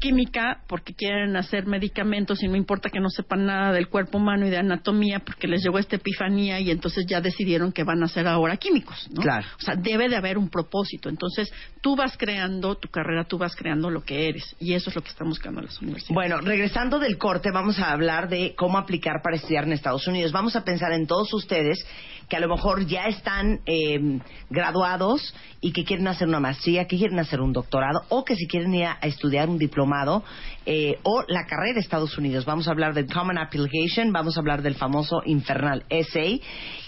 química 0.00 0.62
porque 0.68 0.94
quieren 0.94 1.36
hacer 1.36 1.66
medicamentos 1.66 2.42
y 2.42 2.48
no 2.48 2.56
importa 2.56 2.90
que 2.90 3.00
no 3.00 3.08
sepan 3.08 3.46
nada 3.46 3.72
del 3.72 3.88
cuerpo 3.88 4.18
humano 4.18 4.46
y 4.46 4.50
de 4.50 4.58
anatomía 4.58 5.20
porque 5.20 5.48
les 5.48 5.62
llegó 5.62 5.78
esta 5.78 5.96
epifanía 5.96 6.60
y 6.60 6.70
entonces 6.70 7.06
ya 7.06 7.20
decidieron 7.20 7.72
que 7.72 7.84
van 7.84 8.02
a 8.02 8.08
ser 8.08 8.26
ahora 8.28 8.56
químicos, 8.56 9.08
¿no? 9.10 9.22
Claro. 9.22 9.46
O 9.58 9.62
sea, 9.62 9.74
debe 9.74 10.08
de 10.08 10.16
haber 10.16 10.38
un 10.38 10.48
propósito. 10.48 11.08
Entonces, 11.08 11.52
tú 11.80 11.96
vas 11.96 12.16
creando 12.16 12.76
tu 12.76 12.88
carrera, 12.88 13.24
tú 13.24 13.38
vas 13.38 13.56
creando 13.56 13.90
lo 13.90 14.02
que 14.02 14.28
eres 14.28 14.54
y 14.60 14.74
eso 14.74 14.90
es 14.90 14.96
lo 14.96 15.02
que 15.02 15.08
están 15.08 15.28
buscando 15.28 15.60
las 15.60 15.80
universidades. 15.80 16.14
Bueno, 16.14 16.40
regresando 16.40 16.98
del 16.98 17.18
corte, 17.18 17.50
vamos 17.50 17.78
a 17.78 17.90
hablar 17.90 18.28
de 18.28 18.54
cómo 18.56 18.78
aplicar 18.78 19.22
para 19.22 19.36
estudiar 19.36 19.64
en 19.64 19.72
Estados 19.72 20.06
Unidos. 20.06 20.32
Vamos 20.32 20.56
a 20.56 20.64
pensar 20.64 20.92
en 20.92 21.06
todos 21.06 21.32
ustedes 21.32 21.84
que 22.28 22.36
a 22.36 22.40
lo 22.40 22.48
mejor 22.48 22.86
ya 22.86 23.06
están 23.06 23.60
eh, 23.66 24.20
graduados 24.50 25.34
y 25.60 25.72
que 25.72 25.84
quieren 25.84 26.08
hacer 26.08 26.28
una 26.28 26.40
maestría, 26.40 26.86
que 26.86 26.96
quieren 26.96 27.18
hacer 27.18 27.40
un 27.40 27.52
doctorado 27.52 28.02
o 28.08 28.24
que 28.24 28.36
si 28.36 28.46
quieren 28.46 28.74
ir 28.74 28.84
a, 28.84 28.98
a 29.00 29.06
estudiar 29.06 29.48
un 29.48 29.58
diplomado 29.86 30.24
eh, 30.64 30.98
o 31.04 31.24
la 31.28 31.46
carrera 31.46 31.74
de 31.74 31.80
Estados 31.80 32.18
Unidos. 32.18 32.44
Vamos 32.44 32.66
a 32.66 32.72
hablar 32.72 32.92
del 32.92 33.06
Common 33.06 33.38
Application, 33.38 34.12
vamos 34.12 34.36
a 34.36 34.40
hablar 34.40 34.62
del 34.62 34.74
famoso 34.74 35.22
infernal 35.24 35.84
essay 35.88 36.42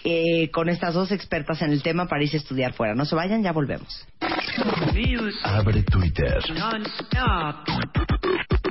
eh, 0.05 0.51
con 0.51 0.69
estas 0.69 0.95
dos 0.95 1.13
expertas 1.13 1.63
en 1.63 1.71
el 1.71 1.83
tema 1.83 2.07
para 2.07 2.23
irse 2.23 2.37
a 2.37 2.41
estudiar 2.41 2.73
fuera. 2.73 2.95
No 2.95 3.05
se 3.05 3.15
vayan, 3.15 3.43
ya 3.43 3.53
volvemos. 3.53 4.07
Abre 5.45 5.83
Twitter. 5.85 6.39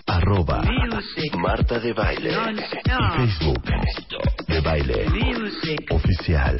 Arroba 0.07 0.61
Marta 1.37 1.79
de 1.79 1.93
Baile. 1.93 2.31
Facebook. 3.15 3.63
De 4.47 4.59
Baile. 4.61 5.05
Oficial. 5.89 6.57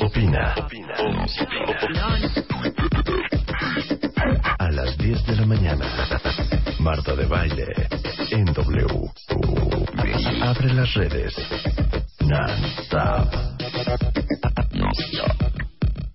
Opina. 0.00 0.54
A 3.30 3.33
las 4.74 4.98
10 4.98 5.26
de 5.26 5.36
la 5.36 5.46
mañana. 5.46 5.86
Marta 6.80 7.14
de 7.14 7.26
Baile. 7.26 7.88
En 8.30 8.44
W. 8.46 8.86
Abre 10.42 10.74
las 10.74 10.92
redes. 10.94 11.34
Non-stop. 12.20 13.28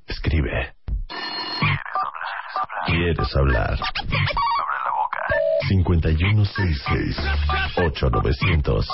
Escribe. 0.08 0.74
¿Quieres 2.86 3.36
hablar? 3.36 3.80
5166 5.70 7.18
8900 7.78 8.88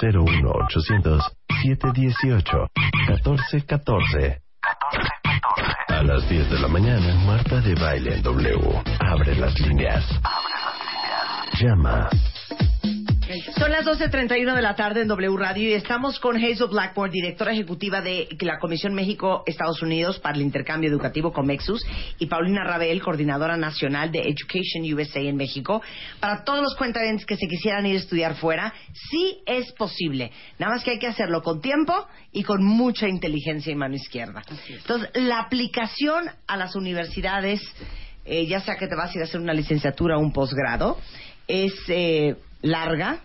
01800 0.00 1.32
718 1.62 2.68
1414 3.08 4.42
A 5.98 6.02
las 6.04 6.28
10 6.28 6.48
de 6.48 6.60
la 6.60 6.68
mañana, 6.68 7.12
Marta 7.26 7.60
de 7.60 7.74
Baile 7.74 8.14
en 8.14 8.22
W. 8.22 8.82
Abre 9.00 9.34
las 9.34 9.58
líneas. 9.58 10.04
Llama. 11.60 12.08
Son 13.58 13.70
las 13.70 13.84
12.31 13.84 14.54
de 14.54 14.62
la 14.62 14.74
tarde 14.74 15.02
en 15.02 15.08
W 15.08 15.36
Radio 15.36 15.68
y 15.68 15.72
estamos 15.74 16.18
con 16.18 16.36
Hazel 16.36 16.68
Blackmore, 16.70 17.10
directora 17.10 17.52
ejecutiva 17.52 18.00
de 18.00 18.28
la 18.40 18.58
Comisión 18.58 18.94
México-Estados 18.94 19.82
Unidos 19.82 20.18
para 20.18 20.36
el 20.36 20.42
Intercambio 20.42 20.90
Educativo 20.90 21.32
Comexus, 21.32 21.84
y 22.18 22.26
Paulina 22.26 22.64
Rabel, 22.64 23.02
coordinadora 23.02 23.56
nacional 23.56 24.10
de 24.10 24.20
Education 24.20 24.82
USA 24.94 25.20
en 25.20 25.36
México. 25.36 25.82
Para 26.20 26.42
todos 26.44 26.62
los 26.62 26.74
cuentavientes 26.76 27.26
que 27.26 27.36
se 27.36 27.46
quisieran 27.46 27.86
ir 27.86 27.96
a 27.96 27.98
estudiar 27.98 28.34
fuera, 28.36 28.72
sí 29.10 29.38
es 29.46 29.72
posible. 29.72 30.32
Nada 30.58 30.74
más 30.74 30.84
que 30.84 30.92
hay 30.92 30.98
que 30.98 31.06
hacerlo 31.06 31.42
con 31.42 31.60
tiempo 31.60 31.94
y 32.32 32.42
con 32.42 32.64
mucha 32.64 33.08
inteligencia 33.08 33.72
y 33.72 33.76
mano 33.76 33.94
izquierda. 33.94 34.42
Entonces, 34.68 35.10
la 35.14 35.40
aplicación 35.40 36.30
a 36.46 36.56
las 36.56 36.74
universidades, 36.76 37.60
eh, 38.24 38.46
ya 38.46 38.60
sea 38.60 38.76
que 38.76 38.88
te 38.88 38.96
vas 38.96 39.10
a 39.10 39.18
ir 39.18 39.22
a 39.22 39.24
hacer 39.24 39.40
una 39.40 39.52
licenciatura 39.52 40.16
o 40.16 40.20
un 40.20 40.32
posgrado, 40.32 40.98
es 41.46 41.74
eh, 41.88 42.36
larga. 42.62 43.20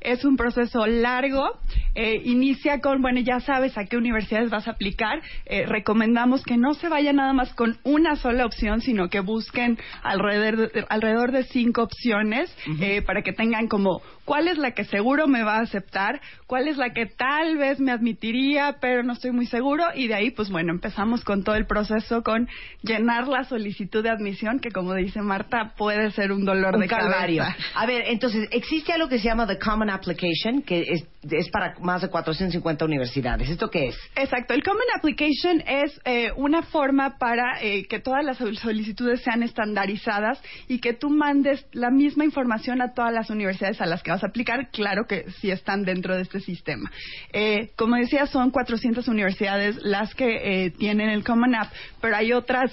Es 0.00 0.24
un 0.24 0.36
proceso 0.36 0.86
largo. 0.86 1.58
eh, 1.94 2.22
inicia 2.24 2.80
con, 2.80 3.02
bueno, 3.02 3.20
ya 3.20 3.40
sabes 3.40 3.76
a 3.76 3.84
qué 3.84 3.96
universidades 3.96 4.48
vas 4.48 4.68
a 4.68 4.72
aplicar. 4.72 5.20
Eh, 5.46 5.66
recomendamos 5.66 6.42
que 6.42 6.56
no 6.56 6.74
se 6.74 6.88
vayan 6.88 7.16
nada 7.16 7.32
más 7.32 7.52
con 7.54 7.78
una 7.82 8.16
sola 8.16 8.46
opción, 8.46 8.80
sino 8.80 9.08
que 9.08 9.20
busquen 9.20 9.78
alrededor 10.02 10.72
de, 10.72 10.86
alrededor 10.88 11.32
de 11.32 11.44
cinco 11.44 11.82
opciones 11.82 12.54
eh, 12.80 13.02
para 13.02 13.22
que 13.22 13.32
tengan 13.32 13.66
como 13.66 14.02
cuál 14.30 14.46
es 14.46 14.58
la 14.58 14.70
que 14.70 14.84
seguro 14.84 15.26
me 15.26 15.42
va 15.42 15.56
a 15.56 15.62
aceptar, 15.62 16.20
cuál 16.46 16.68
es 16.68 16.76
la 16.76 16.90
que 16.90 17.06
tal 17.06 17.56
vez 17.58 17.80
me 17.80 17.90
admitiría, 17.90 18.76
pero 18.80 19.02
no 19.02 19.14
estoy 19.14 19.32
muy 19.32 19.46
seguro. 19.46 19.82
Y 19.96 20.06
de 20.06 20.14
ahí, 20.14 20.30
pues 20.30 20.50
bueno, 20.50 20.70
empezamos 20.72 21.24
con 21.24 21.42
todo 21.42 21.56
el 21.56 21.66
proceso, 21.66 22.22
con 22.22 22.46
llenar 22.82 23.26
la 23.26 23.42
solicitud 23.42 24.04
de 24.04 24.10
admisión, 24.10 24.60
que 24.60 24.70
como 24.70 24.94
dice 24.94 25.20
Marta, 25.20 25.72
puede 25.76 26.12
ser 26.12 26.30
un 26.30 26.44
dolor 26.44 26.76
un 26.76 26.82
de 26.82 26.86
calvario. 26.86 27.42
cabeza. 27.42 27.58
A 27.74 27.86
ver, 27.86 28.04
entonces, 28.06 28.46
existe 28.52 28.92
algo 28.92 29.08
que 29.08 29.18
se 29.18 29.24
llama 29.24 29.48
The 29.48 29.58
Common 29.58 29.90
Application, 29.90 30.62
que 30.62 30.82
es, 30.82 31.04
es 31.28 31.50
para 31.50 31.74
más 31.80 32.02
de 32.02 32.08
450 32.08 32.84
universidades. 32.84 33.50
¿Esto 33.50 33.68
qué 33.68 33.88
es? 33.88 33.98
Exacto, 34.14 34.54
el 34.54 34.62
Common 34.62 34.84
Application 34.96 35.60
es 35.66 36.00
eh, 36.04 36.30
una 36.36 36.62
forma 36.62 37.18
para 37.18 37.60
eh, 37.62 37.84
que 37.88 37.98
todas 37.98 38.24
las 38.24 38.38
sol- 38.38 38.56
solicitudes 38.56 39.22
sean 39.22 39.42
estandarizadas 39.42 40.40
y 40.68 40.78
que 40.78 40.92
tú 40.92 41.10
mandes 41.10 41.66
la 41.72 41.90
misma 41.90 42.24
información 42.24 42.80
a 42.80 42.94
todas 42.94 43.12
las 43.12 43.28
universidades 43.28 43.80
a 43.80 43.86
las 43.86 44.04
que 44.04 44.12
vas 44.12 44.19
a 44.22 44.28
aplicar, 44.28 44.70
claro 44.70 45.06
que 45.06 45.26
sí 45.40 45.50
están 45.50 45.84
dentro 45.84 46.16
de 46.16 46.22
este 46.22 46.40
sistema. 46.40 46.90
Eh, 47.32 47.70
como 47.76 47.96
decía, 47.96 48.26
son 48.26 48.50
400 48.50 49.08
universidades 49.08 49.76
las 49.82 50.14
que 50.14 50.64
eh, 50.64 50.70
tienen 50.70 51.08
el 51.08 51.24
Common 51.24 51.54
App, 51.54 51.72
pero 52.00 52.16
hay 52.16 52.32
otras 52.32 52.72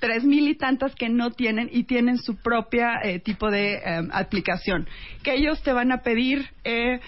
tres 0.00 0.24
mil 0.24 0.48
y 0.48 0.54
tantas 0.54 0.94
que 0.94 1.08
no 1.08 1.30
tienen 1.30 1.70
y 1.72 1.84
tienen 1.84 2.18
su 2.18 2.36
propia 2.36 3.00
eh, 3.02 3.20
tipo 3.20 3.50
de 3.50 3.76
eh, 3.76 4.08
aplicación. 4.12 4.86
Que 5.22 5.34
ellos 5.34 5.62
te 5.62 5.72
van 5.72 5.92
a 5.92 6.02
pedir 6.02 6.46
eh, 6.64 7.00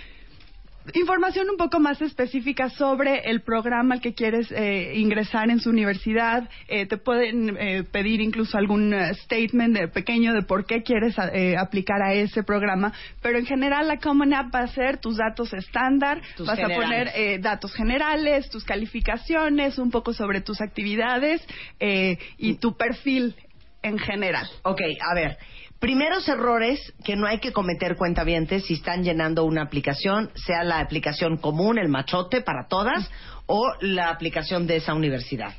información 0.94 1.48
un 1.50 1.56
poco 1.56 1.80
más 1.80 2.00
específica 2.02 2.70
sobre 2.70 3.30
el 3.30 3.42
programa 3.42 3.94
al 3.94 4.00
que 4.00 4.14
quieres 4.14 4.50
eh, 4.52 4.92
ingresar 4.96 5.50
en 5.50 5.60
su 5.60 5.70
universidad. 5.70 6.48
Eh, 6.68 6.86
te 6.86 6.96
pueden 6.96 7.56
eh, 7.58 7.84
pedir 7.84 8.20
incluso 8.20 8.56
algún 8.58 8.92
eh, 8.94 9.14
statement 9.14 9.76
de 9.76 9.88
pequeño 9.88 10.32
de 10.32 10.42
por 10.42 10.66
qué 10.66 10.82
quieres 10.82 11.16
eh, 11.32 11.56
aplicar 11.58 12.02
a 12.02 12.12
ese 12.14 12.42
programa. 12.42 12.92
Pero 13.22 13.38
en 13.38 13.46
general 13.46 13.88
la 13.88 13.98
Common 13.98 14.34
App 14.34 14.54
va 14.54 14.60
a 14.60 14.68
ser 14.68 14.98
tus 14.98 15.16
datos 15.16 15.52
estándar, 15.52 16.20
Tus 16.36 16.46
vas 16.46 16.58
a 16.58 16.68
poner 16.68 17.10
eh, 17.14 17.38
datos 17.38 17.74
generales, 17.74 18.48
tus 18.50 18.64
calificaciones, 18.64 19.78
un 19.78 19.90
poco 19.90 20.12
sobre 20.12 20.40
tus 20.40 20.60
actividades 20.60 21.46
eh, 21.80 22.18
y 22.38 22.54
tu 22.54 22.76
perfil 22.76 23.34
en 23.82 23.98
general. 23.98 24.46
Ok, 24.62 24.80
a 25.00 25.14
ver. 25.14 25.36
Primeros 25.80 26.26
errores 26.28 26.94
que 27.04 27.16
no 27.16 27.26
hay 27.26 27.38
que 27.38 27.52
cometer 27.52 27.96
cuentavientes 27.96 28.64
si 28.64 28.74
están 28.74 29.04
llenando 29.04 29.44
una 29.44 29.62
aplicación, 29.62 30.30
sea 30.34 30.64
la 30.64 30.80
aplicación 30.80 31.36
común, 31.36 31.78
el 31.78 31.88
machote 31.88 32.40
para 32.40 32.66
todas, 32.66 33.10
o 33.46 33.72
la 33.80 34.08
aplicación 34.10 34.66
de 34.66 34.76
esa 34.76 34.94
universidad. 34.94 35.54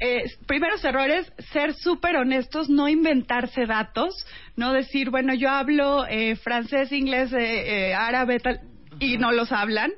eh, 0.00 0.24
primeros 0.46 0.82
errores, 0.84 1.30
ser 1.52 1.74
súper 1.74 2.16
honestos, 2.16 2.70
no 2.70 2.88
inventarse 2.88 3.66
datos, 3.66 4.26
no 4.56 4.72
decir, 4.72 5.10
bueno, 5.10 5.34
yo 5.34 5.50
hablo 5.50 6.06
eh, 6.06 6.36
francés, 6.36 6.90
inglés, 6.90 7.30
eh, 7.34 7.90
eh, 7.90 7.94
árabe, 7.94 8.40
tal, 8.40 8.60
y 8.98 9.18
no 9.18 9.30
los 9.30 9.52
hablan. 9.52 9.92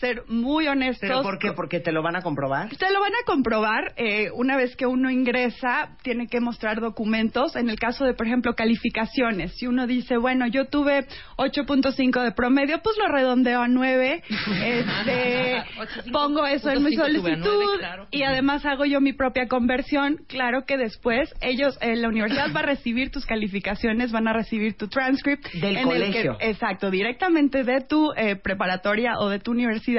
Ser 0.00 0.22
muy 0.28 0.66
honestos. 0.66 1.06
¿Pero 1.06 1.20
por 1.20 1.38
qué? 1.38 1.52
¿Porque 1.52 1.78
te 1.78 1.92
lo 1.92 2.02
van 2.02 2.16
a 2.16 2.22
comprobar? 2.22 2.70
Te 2.70 2.90
lo 2.90 3.00
van 3.00 3.12
a 3.12 3.26
comprobar 3.26 3.92
eh, 3.96 4.30
una 4.32 4.56
vez 4.56 4.74
que 4.74 4.86
uno 4.86 5.10
ingresa, 5.10 5.90
tiene 6.02 6.26
que 6.26 6.40
mostrar 6.40 6.80
documentos. 6.80 7.54
En 7.54 7.68
el 7.68 7.78
caso 7.78 8.06
de, 8.06 8.14
por 8.14 8.26
ejemplo, 8.26 8.54
calificaciones. 8.54 9.52
Si 9.58 9.66
uno 9.66 9.86
dice, 9.86 10.16
bueno, 10.16 10.46
yo 10.46 10.68
tuve 10.68 11.06
8.5 11.36 12.22
de 12.22 12.32
promedio, 12.32 12.80
pues 12.82 12.96
lo 12.96 13.08
redondeo 13.08 13.60
a 13.60 13.68
9. 13.68 14.22
este, 14.64 15.64
pongo 16.10 16.46
eso 16.46 16.70
en 16.70 16.82
mi 16.82 16.92
8.5 16.92 16.94
tuve 16.94 17.02
a 17.02 17.06
solicitud 17.06 17.78
claro. 17.78 18.06
y 18.10 18.22
además 18.22 18.64
hago 18.64 18.86
yo 18.86 19.02
mi 19.02 19.12
propia 19.12 19.48
conversión. 19.48 20.24
Claro 20.28 20.64
que 20.64 20.78
después 20.78 21.34
ellos, 21.42 21.76
eh, 21.82 21.94
la 21.96 22.08
universidad 22.08 22.54
va 22.56 22.60
a 22.60 22.66
recibir 22.66 23.10
tus 23.10 23.26
calificaciones, 23.26 24.12
van 24.12 24.28
a 24.28 24.32
recibir 24.32 24.78
tu 24.78 24.88
transcript. 24.88 25.46
Del 25.52 25.76
en 25.76 25.78
el 25.78 25.84
colegio. 25.84 26.38
que- 26.38 26.48
exacto, 26.48 26.90
directamente 26.90 27.64
de 27.64 27.82
tu 27.82 28.12
eh, 28.16 28.36
preparatoria 28.36 29.18
o 29.18 29.28
de 29.28 29.40
tu 29.40 29.50
universidad 29.50 29.89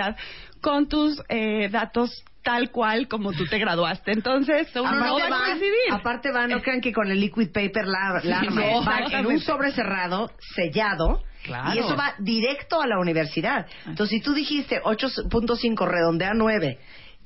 con 0.61 0.87
tus 0.87 1.21
eh, 1.29 1.69
datos 1.69 2.23
tal 2.43 2.71
cual 2.71 3.07
como 3.07 3.33
tú 3.33 3.45
te 3.45 3.59
graduaste. 3.59 4.11
Entonces, 4.11 4.67
uno 4.75 4.91
no 4.91 5.05
no 5.05 5.19
va 5.19 5.25
a 5.25 5.45
coincidir. 5.49 5.71
aparte 5.91 6.31
va, 6.31 6.47
no 6.47 6.61
crean 6.61 6.81
que 6.81 6.91
con 6.91 7.09
el 7.11 7.19
liquid 7.19 7.49
paper 7.51 7.85
la, 7.85 8.19
la 8.23 8.39
arma. 8.39 8.61
no, 8.61 8.83
va 8.83 8.99
en 9.11 9.25
un 9.27 9.39
sobre 9.39 9.71
cerrado, 9.71 10.31
sellado, 10.55 11.23
Claro. 11.43 11.73
y 11.73 11.79
eso 11.79 11.95
va 11.95 12.13
directo 12.19 12.81
a 12.81 12.87
la 12.87 12.99
universidad. 12.99 13.65
Entonces, 13.87 14.09
si 14.19 14.21
tú 14.23 14.33
dijiste 14.33 14.79
8.5 14.83 15.87
redondea 15.87 16.31
9 16.35 16.77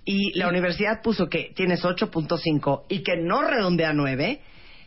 y 0.06 0.38
la 0.38 0.48
universidad 0.48 1.02
puso 1.02 1.28
que 1.28 1.52
tienes 1.56 1.84
8.5 1.84 2.84
y 2.90 3.04
que 3.04 3.18
no 3.18 3.42
redondea 3.42 3.92
9, 3.94 4.40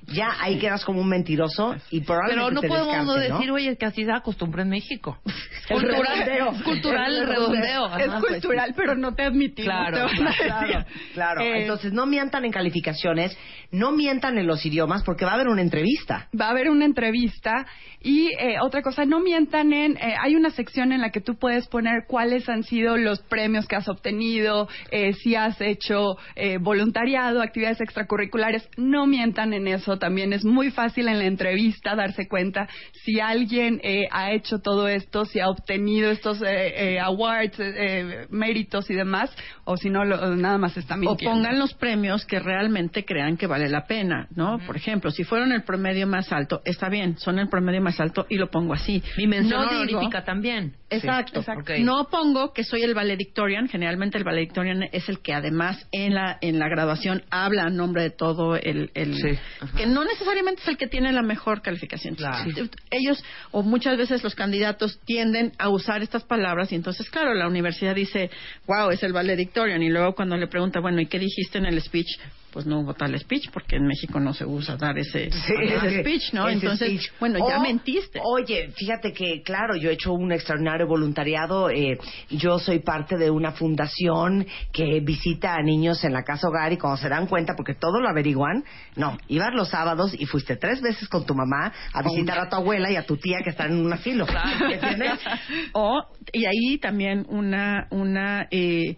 ya 0.08 0.34
ahí 0.40 0.58
quedas 0.58 0.84
como 0.84 1.00
un 1.00 1.08
mentiroso 1.08 1.76
y 1.90 2.00
probablemente 2.00 2.44
Pero 2.44 2.54
no 2.54 2.60
te 2.60 2.68
podemos 2.68 3.06
no 3.06 3.14
descarten, 3.14 3.30
¿no? 3.30 3.38
decir, 3.38 3.50
oye, 3.52 3.76
que 3.76 3.86
así 3.86 4.04
se 4.04 4.12
acostumbra 4.12 4.62
en 4.62 4.68
México. 4.70 5.18
El 5.68 5.82
redondeo. 5.82 6.46
cultural, 6.52 6.56
es 6.56 6.62
cultural 6.64 7.16
el 7.16 7.26
redondeo. 7.26 7.96
Es 7.98 8.08
Ajá, 8.08 8.20
pues, 8.20 8.32
cultural, 8.32 8.72
pero 8.76 8.94
no 8.94 9.14
te 9.14 9.22
admitimos. 9.24 9.66
Claro, 9.72 9.96
te 9.96 10.02
van 10.02 10.26
a 10.28 10.32
Claro, 10.36 10.66
decir. 10.66 10.84
claro. 11.14 11.40
Eh, 11.42 11.60
Entonces, 11.62 11.92
no 11.92 12.06
mientan 12.06 12.44
en 12.44 12.52
calificaciones, 12.52 13.36
no 13.70 13.92
mientan 13.92 14.38
en 14.38 14.46
los 14.46 14.64
idiomas, 14.64 15.02
porque 15.02 15.24
va 15.24 15.32
a 15.32 15.34
haber 15.34 15.48
una 15.48 15.60
entrevista. 15.62 16.28
va 16.38 16.46
a 16.46 16.50
haber 16.50 16.70
una 16.70 16.84
entrevista 16.86 17.66
y 18.00 18.28
eh, 18.38 18.56
otra 18.62 18.80
cosa, 18.82 19.04
no 19.04 19.20
mientan 19.20 19.72
en, 19.72 19.96
eh, 19.96 20.14
hay 20.22 20.36
una 20.36 20.50
sección 20.50 20.92
en 20.92 21.00
la 21.00 21.10
que 21.10 21.20
tú 21.20 21.36
puedes 21.36 21.66
poner 21.66 22.04
cuáles 22.06 22.48
han 22.48 22.62
sido 22.62 22.96
los 22.96 23.20
premios 23.22 23.66
que 23.66 23.76
has 23.76 23.88
obtenido, 23.88 24.68
eh, 24.90 25.12
si 25.14 25.34
has 25.34 25.60
hecho 25.60 26.16
eh, 26.36 26.58
voluntariado, 26.58 27.42
actividades 27.42 27.80
extracurriculares, 27.80 28.68
no 28.76 29.06
mientan 29.06 29.52
en 29.52 29.66
eso, 29.68 29.97
también 29.98 30.32
es 30.32 30.44
muy 30.44 30.70
fácil 30.70 31.08
en 31.08 31.18
la 31.18 31.24
entrevista 31.26 31.94
darse 31.94 32.28
cuenta 32.28 32.68
si 33.04 33.20
alguien 33.20 33.80
eh, 33.82 34.06
ha 34.10 34.32
hecho 34.32 34.58
todo 34.60 34.88
esto, 34.88 35.24
si 35.24 35.40
ha 35.40 35.48
obtenido 35.48 36.10
estos 36.10 36.40
eh, 36.42 36.94
eh, 36.94 37.00
awards, 37.00 37.58
eh, 37.60 37.74
eh, 37.76 38.26
méritos 38.30 38.90
y 38.90 38.94
demás, 38.94 39.34
o 39.64 39.76
si 39.76 39.90
no, 39.90 40.04
lo- 40.04 40.36
nada 40.36 40.58
más 40.58 40.76
está 40.76 40.94
o 40.94 40.98
mintiendo. 40.98 41.34
pongan 41.36 41.58
los 41.58 41.74
premios 41.74 42.24
que 42.26 42.38
realmente 42.40 43.04
crean 43.04 43.36
que 43.36 43.46
vale 43.46 43.68
la 43.68 43.86
pena, 43.86 44.28
¿no? 44.34 44.58
Por 44.66 44.76
ejemplo, 44.76 45.10
si 45.10 45.24
fueron 45.24 45.52
el 45.52 45.62
promedio 45.64 46.06
más 46.06 46.32
alto, 46.32 46.60
está 46.64 46.88
bien, 46.88 47.18
son 47.18 47.38
el 47.38 47.48
promedio 47.48 47.80
más 47.80 48.00
alto 48.00 48.26
y 48.28 48.36
lo 48.36 48.50
pongo 48.50 48.74
así. 48.74 49.02
Mi 49.16 49.26
mención 49.26 49.62
No 49.66 49.84
digo- 49.84 50.00
también. 50.24 50.74
Exacto. 50.90 51.40
exacto. 51.40 51.72
No 51.80 52.08
pongo 52.10 52.52
que 52.54 52.64
soy 52.64 52.82
el 52.82 52.94
valedictorian. 52.94 53.68
Generalmente 53.68 54.16
el 54.18 54.24
valedictorian 54.24 54.84
es 54.92 55.08
el 55.08 55.20
que 55.20 55.34
además 55.34 55.86
en 55.92 56.14
la 56.14 56.38
en 56.40 56.58
la 56.58 56.68
graduación 56.68 57.22
habla 57.30 57.64
a 57.64 57.70
nombre 57.70 58.02
de 58.02 58.10
todo 58.10 58.56
el, 58.56 58.90
el 58.94 59.14
Sí. 59.16 59.38
Que 59.76 59.86
no 59.88 60.04
necesariamente 60.04 60.62
es 60.62 60.68
el 60.68 60.76
que 60.76 60.86
tiene 60.86 61.12
la 61.12 61.22
mejor 61.22 61.62
calificación. 61.62 62.14
Claro. 62.14 62.50
Ellos 62.90 63.22
o 63.50 63.62
muchas 63.62 63.96
veces 63.96 64.22
los 64.22 64.34
candidatos 64.34 64.98
tienden 65.04 65.52
a 65.58 65.68
usar 65.68 66.02
estas 66.02 66.24
palabras 66.24 66.72
y 66.72 66.74
entonces 66.74 67.10
claro 67.10 67.34
la 67.34 67.48
universidad 67.48 67.94
dice 67.94 68.30
wow 68.66 68.90
es 68.90 69.02
el 69.02 69.12
valedictorian 69.12 69.82
y 69.82 69.88
luego 69.88 70.14
cuando 70.14 70.36
le 70.36 70.46
pregunta 70.46 70.80
bueno 70.80 71.00
y 71.00 71.06
qué 71.06 71.18
dijiste 71.18 71.58
en 71.58 71.66
el 71.66 71.80
speech 71.80 72.18
pues 72.58 72.66
no 72.66 72.80
hubo 72.80 72.92
tal 72.92 73.16
speech 73.16 73.50
porque 73.52 73.76
en 73.76 73.86
México 73.86 74.18
no 74.18 74.34
se 74.34 74.44
usa 74.44 74.76
dar 74.76 74.98
ese, 74.98 75.28
ese 75.28 76.00
speech, 76.00 76.32
¿no? 76.32 76.48
Ese 76.48 76.54
Entonces, 76.54 76.88
speech. 76.88 77.12
bueno, 77.20 77.38
ya 77.38 77.58
O, 77.58 77.60
mentiste. 77.60 78.18
Oye, 78.24 78.72
fíjate 78.74 79.12
que, 79.12 79.42
claro, 79.44 79.76
yo 79.76 79.90
he 79.90 79.92
hecho 79.92 80.12
un 80.12 80.32
extraordinario 80.32 80.88
voluntariado. 80.88 81.70
eh, 81.70 81.96
yo 82.30 82.58
soy 82.58 82.80
parte 82.80 83.16
de 83.16 83.30
una 83.30 83.52
fundación 83.52 84.44
que 84.72 84.98
visita 84.98 85.54
a 85.54 85.62
niños 85.62 86.02
en 86.02 86.12
la 86.12 86.24
casa 86.24 86.48
hogar 86.48 86.72
y 86.72 86.78
cuando 86.78 86.96
se 86.96 87.08
dan 87.08 87.28
cuenta, 87.28 87.54
porque 87.56 87.74
todo 87.74 88.00
lo 88.00 88.08
averiguan, 88.08 88.64
no, 88.96 89.16
ibas 89.28 89.54
los 89.54 89.68
sábados 89.68 90.12
y 90.18 90.26
fuiste 90.26 90.56
tres 90.56 90.80
veces 90.80 91.08
con 91.08 91.24
tu 91.24 91.36
mamá 91.36 91.72
a 91.92 92.02
visitar 92.02 92.40
a 92.40 92.48
tu 92.48 92.56
abuela 92.56 92.90
y 92.90 92.96
a 92.96 93.06
tu 93.06 93.18
tía 93.18 93.38
que 93.44 93.50
están 93.50 93.70
en 93.70 93.86
un 93.86 93.92
asilo. 93.92 94.26
¿Entiendes? 94.68 95.20
o 95.74 96.02
y 96.32 96.44
ahí 96.44 96.78
también 96.78 97.24
una 97.28 97.86
una 97.90 98.48
eh, 98.50 98.96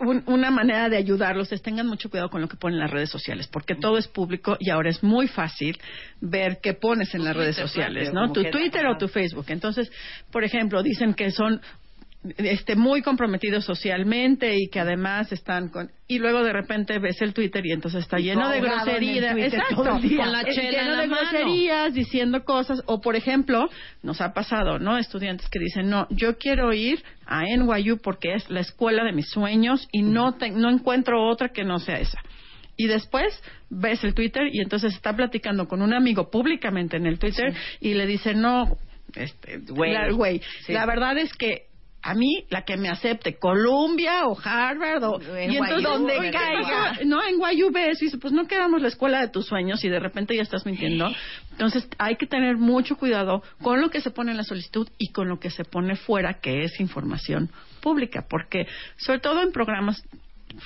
un- 0.00 0.22
una 0.26 0.50
manera 0.50 0.88
de 0.88 0.96
ayudarlos 0.96 1.50
es 1.52 1.62
tengan 1.62 1.86
mucho 1.86 2.08
cuidado 2.10 2.30
con 2.30 2.40
lo 2.40 2.48
que 2.48 2.56
ponen 2.56 2.76
en 2.76 2.80
las 2.82 2.90
redes 2.90 3.10
sociales 3.10 3.48
porque 3.48 3.74
todo 3.74 3.98
es 3.98 4.06
público 4.08 4.56
y 4.60 4.70
ahora 4.70 4.90
es 4.90 5.02
muy 5.02 5.26
fácil 5.28 5.78
ver 6.20 6.58
qué 6.62 6.74
pones 6.74 7.14
en 7.14 7.24
las 7.24 7.36
redes 7.36 7.56
sociales 7.56 8.12
no 8.12 8.32
tu 8.32 8.44
Twitter 8.44 8.86
o 8.86 8.96
tu 8.96 9.08
Facebook. 9.08 9.46
Entonces 9.48 9.90
por 10.30 10.44
ejemplo 10.44 10.82
dicen 10.82 11.14
que 11.14 11.30
son 11.30 11.60
este 12.36 12.76
muy 12.76 13.02
comprometidos 13.02 13.64
socialmente 13.64 14.56
y 14.56 14.68
que 14.68 14.80
además 14.80 15.32
están 15.32 15.68
con 15.68 15.90
y 16.06 16.18
luego 16.18 16.42
de 16.42 16.52
repente 16.52 16.98
ves 16.98 17.20
el 17.22 17.32
Twitter 17.34 17.64
y 17.66 17.72
entonces 17.72 18.02
está 18.02 18.18
lleno 18.18 18.48
de 18.50 18.60
groserías 18.60 19.36
exacto. 19.36 19.76
Con 19.84 20.32
la 20.32 20.44
chela 20.44 20.82
lleno 20.82 20.96
la 20.96 21.00
de 21.02 21.06
mano. 21.08 21.28
groserías 21.30 21.94
diciendo 21.94 22.44
cosas 22.44 22.82
o 22.86 23.00
por 23.00 23.16
ejemplo 23.16 23.68
nos 24.02 24.20
ha 24.20 24.32
pasado 24.34 24.78
no 24.78 24.98
estudiantes 24.98 25.48
que 25.48 25.58
dicen 25.58 25.88
no 25.90 26.06
yo 26.10 26.36
quiero 26.38 26.72
ir 26.72 27.02
a 27.26 27.44
NYU 27.44 27.98
porque 27.98 28.34
es 28.34 28.48
la 28.50 28.60
escuela 28.60 29.04
de 29.04 29.12
mis 29.12 29.28
sueños 29.28 29.88
y 29.92 30.02
no 30.02 30.34
te- 30.34 30.50
no 30.50 30.70
encuentro 30.70 31.26
otra 31.28 31.50
que 31.50 31.64
no 31.64 31.78
sea 31.78 31.98
esa 32.00 32.18
y 32.76 32.86
después 32.86 33.42
ves 33.70 34.02
el 34.04 34.14
Twitter 34.14 34.44
y 34.52 34.60
entonces 34.60 34.94
está 34.94 35.14
platicando 35.14 35.66
con 35.68 35.82
un 35.82 35.92
amigo 35.92 36.30
públicamente 36.30 36.96
en 36.96 37.06
el 37.06 37.18
Twitter 37.18 37.52
y 37.80 37.94
le 37.94 38.06
dice 38.06 38.34
no 38.34 38.76
este 39.14 39.58
Güey. 39.68 39.92
la, 39.92 40.10
güey, 40.12 40.40
Sí. 40.66 40.72
la 40.74 40.84
verdad 40.84 41.16
es 41.18 41.32
que 41.34 41.67
a 42.02 42.14
mí 42.14 42.44
la 42.50 42.62
que 42.62 42.76
me 42.76 42.88
acepte 42.88 43.38
Columbia 43.38 44.26
o 44.26 44.38
Harvard 44.38 45.02
o 45.02 45.20
En 45.36 45.52
y 45.52 45.56
entonces 45.56 45.82
donde 45.82 46.20
¿qué 46.20 46.30
caiga 46.30 46.98
no 47.04 47.22
en 47.26 47.38
NYU 47.38 47.70
ves 47.72 48.00
y 48.00 48.06
dice 48.06 48.18
pues 48.18 48.32
no 48.32 48.46
quedamos 48.46 48.80
la 48.82 48.88
escuela 48.88 49.20
de 49.20 49.28
tus 49.28 49.46
sueños 49.46 49.82
y 49.84 49.88
de 49.88 49.98
repente 49.98 50.36
ya 50.36 50.42
estás 50.42 50.64
mintiendo. 50.64 51.10
Entonces 51.52 51.88
hay 51.98 52.16
que 52.16 52.26
tener 52.26 52.56
mucho 52.56 52.96
cuidado 52.96 53.42
con 53.62 53.80
lo 53.80 53.90
que 53.90 54.00
se 54.00 54.10
pone 54.10 54.30
en 54.30 54.36
la 54.36 54.44
solicitud 54.44 54.88
y 54.96 55.10
con 55.12 55.28
lo 55.28 55.40
que 55.40 55.50
se 55.50 55.64
pone 55.64 55.96
fuera 55.96 56.34
que 56.34 56.62
es 56.62 56.78
información 56.80 57.50
pública 57.80 58.24
porque 58.28 58.66
sobre 58.96 59.20
todo 59.20 59.42
en 59.42 59.52
programas 59.52 60.02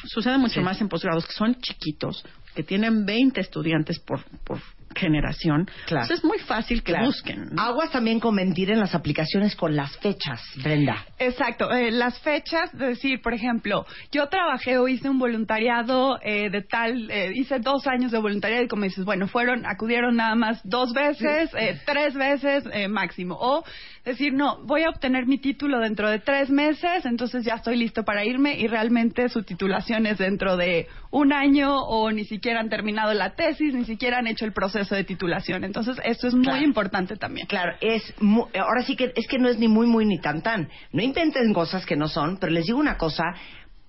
sucede 0.04 0.38
mucho 0.38 0.60
más 0.60 0.80
en 0.80 0.88
posgrados 0.88 1.26
que 1.26 1.32
son 1.32 1.56
chiquitos 1.60 2.24
que 2.54 2.62
tienen 2.62 3.06
20 3.06 3.40
estudiantes 3.40 3.98
por 4.00 4.22
por 4.44 4.60
generación 4.94 5.66
Claro. 5.86 6.04
entonces 6.04 6.18
es 6.18 6.24
muy 6.24 6.38
fácil 6.38 6.82
que 6.82 6.92
Claro. 6.92 7.06
busquen 7.06 7.48
¿no? 7.52 7.62
Aguas 7.62 7.90
también 7.90 8.20
con 8.20 8.34
mentir 8.34 8.70
en 8.70 8.78
las 8.80 8.94
aplicaciones 8.94 9.54
con 9.56 9.74
las 9.76 9.96
fechas, 9.98 10.40
Brenda. 10.62 11.04
Exacto, 11.18 11.70
eh, 11.72 11.90
las 11.90 12.18
fechas, 12.20 12.70
de 12.76 12.88
decir, 12.88 13.20
por 13.22 13.34
ejemplo, 13.34 13.86
yo 14.10 14.26
trabajé 14.28 14.78
o 14.78 14.88
hice 14.88 15.08
un 15.08 15.18
voluntariado 15.18 16.18
eh, 16.22 16.50
de 16.50 16.62
tal, 16.62 17.10
eh, 17.10 17.32
hice 17.34 17.58
dos 17.58 17.86
años 17.86 18.10
de 18.12 18.18
voluntariado 18.18 18.64
y 18.64 18.68
como 18.68 18.84
dices, 18.84 19.04
bueno, 19.04 19.28
fueron, 19.28 19.64
acudieron 19.66 20.16
nada 20.16 20.34
más 20.34 20.60
dos 20.64 20.92
veces, 20.92 21.50
eh, 21.56 21.78
tres 21.86 22.14
veces 22.14 22.64
eh, 22.72 22.88
máximo. 22.88 23.36
O 23.40 23.64
decir, 24.04 24.32
no, 24.32 24.58
voy 24.64 24.82
a 24.82 24.88
obtener 24.90 25.26
mi 25.26 25.38
título 25.38 25.78
dentro 25.78 26.10
de 26.10 26.18
tres 26.18 26.50
meses, 26.50 27.04
entonces 27.04 27.44
ya 27.44 27.54
estoy 27.54 27.76
listo 27.76 28.02
para 28.04 28.24
irme 28.24 28.58
y 28.58 28.66
realmente 28.66 29.28
su 29.28 29.42
titulación 29.44 30.06
es 30.06 30.18
dentro 30.18 30.56
de 30.56 30.88
un 31.10 31.32
año 31.32 31.76
o 31.76 32.10
ni 32.10 32.24
siquiera 32.24 32.58
han 32.60 32.68
terminado 32.68 33.12
la 33.14 33.34
tesis, 33.34 33.74
ni 33.74 33.84
siquiera 33.84 34.18
han 34.18 34.26
hecho 34.26 34.44
el 34.44 34.52
proceso 34.52 34.81
de 34.90 35.04
titulación. 35.04 35.64
Entonces, 35.64 35.96
esto 36.04 36.28
es 36.28 36.34
muy 36.34 36.44
Claro. 36.44 36.62
importante 36.64 37.16
también. 37.16 37.46
Claro, 37.46 37.76
es 37.80 38.02
mu- 38.20 38.46
ahora 38.58 38.82
sí 38.82 38.96
que 38.96 39.12
es 39.14 39.26
que 39.26 39.38
no 39.38 39.48
es 39.48 39.58
ni 39.58 39.68
muy 39.68 39.86
muy 39.86 40.04
ni 40.06 40.18
tan 40.18 40.42
tan. 40.42 40.68
No 40.92 41.02
inventen 41.02 41.52
cosas 41.52 41.84
que 41.86 41.96
no 41.96 42.08
son, 42.08 42.38
pero 42.38 42.52
les 42.52 42.66
digo 42.66 42.78
una 42.78 42.96
cosa, 42.96 43.24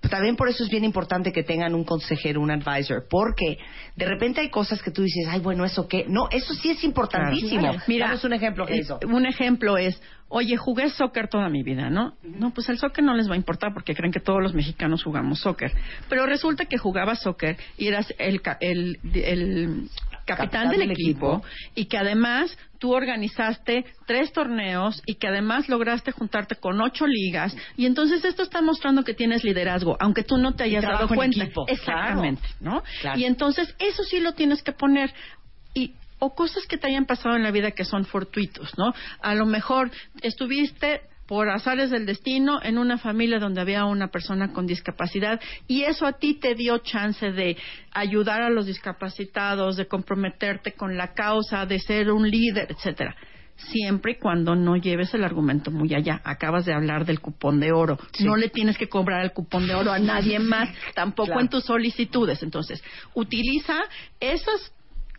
también 0.09 0.35
por 0.35 0.49
eso 0.49 0.65
es 0.65 0.69
bien 0.69 0.83
importante 0.83 1.31
que 1.31 1.43
tengan 1.43 1.73
un 1.73 1.85
consejero, 1.85 2.41
un 2.41 2.51
advisor, 2.51 3.05
porque 3.09 3.57
de 3.95 4.05
repente 4.05 4.41
hay 4.41 4.49
cosas 4.49 4.81
que 4.83 4.91
tú 4.91 5.01
dices, 5.01 5.25
ay, 5.29 5.39
bueno, 5.39 5.63
eso 5.63 5.87
qué, 5.87 6.03
no, 6.09 6.27
eso 6.29 6.53
sí 6.55 6.71
es 6.71 6.83
importantísimo. 6.83 7.61
Claro. 7.61 7.79
Mira, 7.87 8.07
Danos 8.07 8.23
un 8.25 8.33
ejemplo 8.33 8.65
que 8.65 8.73
eh, 8.73 8.79
hizo. 8.81 8.99
Un 9.07 9.25
ejemplo 9.25 9.77
es, 9.77 10.01
oye, 10.27 10.57
jugué 10.57 10.89
soccer 10.89 11.29
toda 11.29 11.47
mi 11.47 11.63
vida, 11.63 11.89
¿no? 11.89 12.15
No, 12.21 12.51
pues 12.53 12.67
el 12.67 12.79
soccer 12.79 13.01
no 13.01 13.13
les 13.15 13.29
va 13.29 13.35
a 13.35 13.37
importar 13.37 13.73
porque 13.73 13.95
creen 13.95 14.11
que 14.11 14.19
todos 14.19 14.41
los 14.43 14.53
mexicanos 14.53 15.03
jugamos 15.05 15.39
soccer. 15.39 15.71
Pero 16.09 16.25
resulta 16.25 16.65
que 16.65 16.77
jugabas 16.77 17.21
soccer 17.21 17.55
y 17.77 17.87
eras 17.87 18.13
el, 18.19 18.41
el, 18.59 18.99
el 19.13 19.89
capitán, 20.25 20.69
del, 20.69 20.91
equipo, 20.91 21.43
y 21.75 21.85
que 21.85 21.97
además 21.97 22.57
tú 22.79 22.93
organizaste 22.93 23.85
tres 24.05 24.31
torneos 24.31 25.01
y 25.05 25.15
que 25.15 25.27
además 25.27 25.69
lograste 25.69 26.11
juntarte 26.11 26.55
con 26.55 26.81
ocho 26.81 27.07
ligas 27.07 27.55
y 27.77 27.85
entonces 27.85 28.23
esto 28.25 28.43
está 28.43 28.61
mostrando 28.61 29.03
que 29.03 29.13
tienes 29.13 29.43
liderazgo, 29.43 29.97
aunque 29.99 30.23
tú 30.23 30.37
no 30.37 30.53
te 30.53 30.63
hayas 30.63 30.83
dado 30.83 31.07
cuenta. 31.07 31.43
equipo, 31.43 31.65
Exactamente, 31.67 32.47
¿no? 32.59 32.83
Claro. 33.01 33.19
Y 33.19 33.25
entonces 33.25 33.73
eso 33.79 34.03
sí 34.03 34.19
lo 34.19 34.33
tienes 34.33 34.63
que 34.63 34.71
poner 34.71 35.13
y 35.73 35.93
o 36.19 36.33
cosas 36.35 36.65
que 36.67 36.77
te 36.77 36.87
hayan 36.87 37.05
pasado 37.05 37.35
en 37.35 37.43
la 37.43 37.51
vida 37.51 37.71
que 37.71 37.83
son 37.83 38.05
fortuitos, 38.05 38.77
¿no? 38.77 38.93
A 39.21 39.35
lo 39.35 39.45
mejor 39.45 39.91
estuviste 40.21 41.01
por 41.33 41.49
azares 41.49 41.89
del 41.89 42.05
destino 42.05 42.59
en 42.61 42.77
una 42.77 42.99
familia 42.99 43.39
donde 43.39 43.59
había 43.59 43.85
una 43.85 44.09
persona 44.09 44.53
con 44.53 44.67
discapacidad 44.67 45.41
y 45.67 45.81
eso 45.81 46.05
a 46.05 46.13
ti 46.13 46.35
te 46.35 46.53
dio 46.53 46.77
chance 46.77 47.31
de 47.31 47.57
ayudar 47.91 48.43
a 48.43 48.51
los 48.51 48.67
discapacitados, 48.67 49.75
de 49.75 49.87
comprometerte 49.87 50.73
con 50.73 50.95
la 50.95 51.15
causa, 51.15 51.65
de 51.65 51.79
ser 51.79 52.11
un 52.11 52.29
líder, 52.29 52.67
etcétera. 52.69 53.15
Siempre 53.55 54.11
y 54.11 54.19
cuando 54.19 54.55
no 54.55 54.75
lleves 54.75 55.11
el 55.15 55.23
argumento 55.23 55.71
muy 55.71 55.95
allá. 55.95 56.21
Acabas 56.23 56.65
de 56.65 56.73
hablar 56.75 57.03
del 57.03 57.19
cupón 57.19 57.59
de 57.59 57.71
oro. 57.71 57.97
No 58.19 58.35
le 58.35 58.49
tienes 58.49 58.77
que 58.77 58.87
cobrar 58.87 59.23
el 59.23 59.31
cupón 59.31 59.65
de 59.65 59.73
oro 59.73 59.91
a 59.91 59.97
nadie 59.97 60.37
más, 60.37 60.69
tampoco 60.93 61.29
Claro. 61.29 61.41
en 61.41 61.49
tus 61.49 61.63
solicitudes. 61.63 62.43
Entonces, 62.43 62.83
utiliza 63.15 63.79
esas 64.19 64.71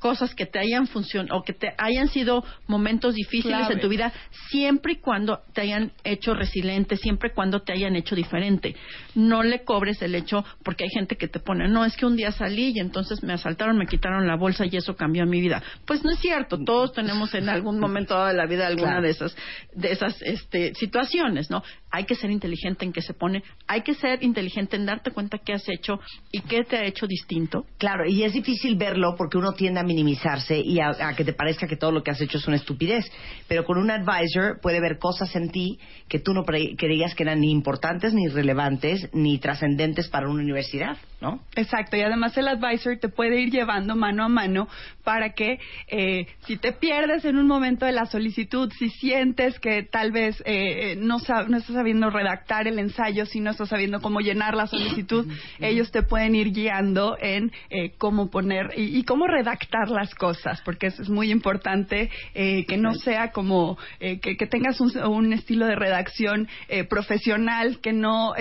cosas 0.04 0.34
que 0.34 0.44
te 0.44 0.58
hayan 0.58 0.86
funcionado 0.86 1.38
o 1.38 1.44
que 1.44 1.54
te 1.54 1.72
hayan 1.78 2.08
sido 2.08 2.44
momentos 2.66 3.14
difíciles 3.14 3.56
Clave. 3.56 3.72
en 3.76 3.80
tu 3.80 3.88
vida 3.88 4.12
siempre 4.50 4.92
y 4.92 4.96
cuando 4.96 5.40
te 5.54 5.62
hayan 5.62 5.92
hecho 6.04 6.34
resiliente, 6.34 6.98
siempre 6.98 7.30
y 7.30 7.34
cuando 7.34 7.62
te 7.62 7.72
hayan 7.72 7.96
hecho 7.96 8.14
diferente. 8.14 8.76
No 9.14 9.42
le 9.42 9.64
cobres 9.64 10.02
el 10.02 10.14
hecho 10.14 10.44
porque 10.62 10.84
hay 10.84 10.90
gente 10.90 11.16
que 11.16 11.26
te 11.26 11.40
pone, 11.40 11.68
no, 11.68 11.86
es 11.86 11.96
que 11.96 12.04
un 12.04 12.16
día 12.16 12.32
salí 12.32 12.72
y 12.76 12.80
entonces 12.80 13.22
me 13.22 13.32
asaltaron, 13.32 13.78
me 13.78 13.86
quitaron 13.86 14.26
la 14.26 14.36
bolsa 14.36 14.66
y 14.70 14.76
eso 14.76 14.94
cambió 14.94 15.24
mi 15.24 15.40
vida. 15.40 15.62
Pues 15.86 16.04
no 16.04 16.10
es 16.10 16.18
cierto, 16.18 16.58
todos 16.62 16.92
tenemos 16.92 17.32
en 17.34 17.48
algún 17.48 17.80
momento 17.80 18.12
dado 18.12 18.26
de 18.26 18.34
la 18.34 18.44
vida 18.44 18.66
alguna 18.66 18.84
Claro. 18.98 19.04
de 19.04 19.10
esas 19.10 19.34
de 19.74 19.90
esas 19.90 20.20
este 20.20 20.74
situaciones, 20.74 21.48
¿no? 21.48 21.62
Hay 21.94 22.06
que 22.06 22.16
ser 22.16 22.32
inteligente 22.32 22.84
en 22.84 22.92
qué 22.92 23.02
se 23.02 23.14
pone, 23.14 23.44
hay 23.68 23.82
que 23.82 23.94
ser 23.94 24.20
inteligente 24.24 24.74
en 24.74 24.84
darte 24.84 25.12
cuenta 25.12 25.38
qué 25.38 25.52
has 25.52 25.68
hecho 25.68 26.00
y 26.32 26.40
qué 26.40 26.64
te 26.64 26.76
ha 26.76 26.84
hecho 26.84 27.06
distinto. 27.06 27.66
Claro, 27.78 28.04
y 28.04 28.24
es 28.24 28.32
difícil 28.32 28.74
verlo 28.74 29.14
porque 29.16 29.38
uno 29.38 29.52
tiende 29.52 29.78
a 29.78 29.84
minimizarse 29.84 30.58
y 30.58 30.80
a, 30.80 30.88
a 30.88 31.14
que 31.14 31.24
te 31.24 31.32
parezca 31.32 31.68
que 31.68 31.76
todo 31.76 31.92
lo 31.92 32.02
que 32.02 32.10
has 32.10 32.20
hecho 32.20 32.38
es 32.38 32.48
una 32.48 32.56
estupidez. 32.56 33.04
Pero 33.46 33.64
con 33.64 33.78
un 33.78 33.92
advisor 33.92 34.60
puede 34.60 34.80
ver 34.80 34.98
cosas 34.98 35.36
en 35.36 35.50
ti 35.50 35.78
que 36.08 36.18
tú 36.18 36.34
no 36.34 36.44
creías 36.44 37.14
que 37.14 37.22
eran 37.22 37.40
ni 37.40 37.52
importantes, 37.52 38.12
ni 38.12 38.26
relevantes, 38.26 39.08
ni 39.12 39.38
trascendentes 39.38 40.08
para 40.08 40.28
una 40.28 40.42
universidad, 40.42 40.96
¿no? 41.20 41.44
Exacto, 41.54 41.96
y 41.96 42.00
además 42.00 42.36
el 42.36 42.48
advisor 42.48 42.98
te 42.98 43.08
puede 43.08 43.40
ir 43.40 43.52
llevando 43.52 43.94
mano 43.94 44.24
a 44.24 44.28
mano 44.28 44.66
para 45.04 45.34
que 45.34 45.58
eh, 45.88 46.26
si 46.46 46.56
te 46.56 46.72
pierdes 46.72 47.24
en 47.24 47.36
un 47.36 47.46
momento 47.46 47.86
de 47.86 47.92
la 47.92 48.06
solicitud, 48.06 48.72
si 48.78 48.88
sientes 48.88 49.60
que 49.60 49.82
tal 49.82 50.10
vez 50.10 50.42
eh, 50.46 50.96
no, 50.98 51.18
sab- 51.20 51.46
no 51.48 51.58
estás 51.58 51.74
sabiendo 51.76 52.10
redactar 52.10 52.66
el 52.66 52.78
ensayo, 52.78 53.26
si 53.26 53.40
no 53.40 53.50
estás 53.50 53.68
sabiendo 53.68 54.00
cómo 54.00 54.20
llenar 54.20 54.54
la 54.54 54.66
solicitud, 54.66 55.26
ellos 55.60 55.90
te 55.92 56.02
pueden 56.02 56.34
ir 56.34 56.52
guiando 56.52 57.16
en 57.20 57.52
eh, 57.70 57.92
cómo 57.98 58.30
poner 58.30 58.70
y, 58.76 58.98
y 58.98 59.04
cómo 59.04 59.26
redactar 59.26 59.90
las 59.90 60.14
cosas, 60.14 60.60
porque 60.64 60.86
eso 60.88 61.02
es 61.02 61.10
muy 61.10 61.30
importante 61.30 62.10
eh, 62.34 62.64
que 62.66 62.76
no 62.76 62.94
sea 62.94 63.30
como 63.30 63.78
eh, 64.00 64.18
que, 64.20 64.36
que 64.36 64.46
tengas 64.46 64.80
un, 64.80 64.96
un 64.98 65.32
estilo 65.32 65.66
de 65.66 65.76
redacción 65.76 66.48
eh, 66.68 66.84
profesional, 66.84 67.78
que 67.80 67.92
no... 67.92 68.34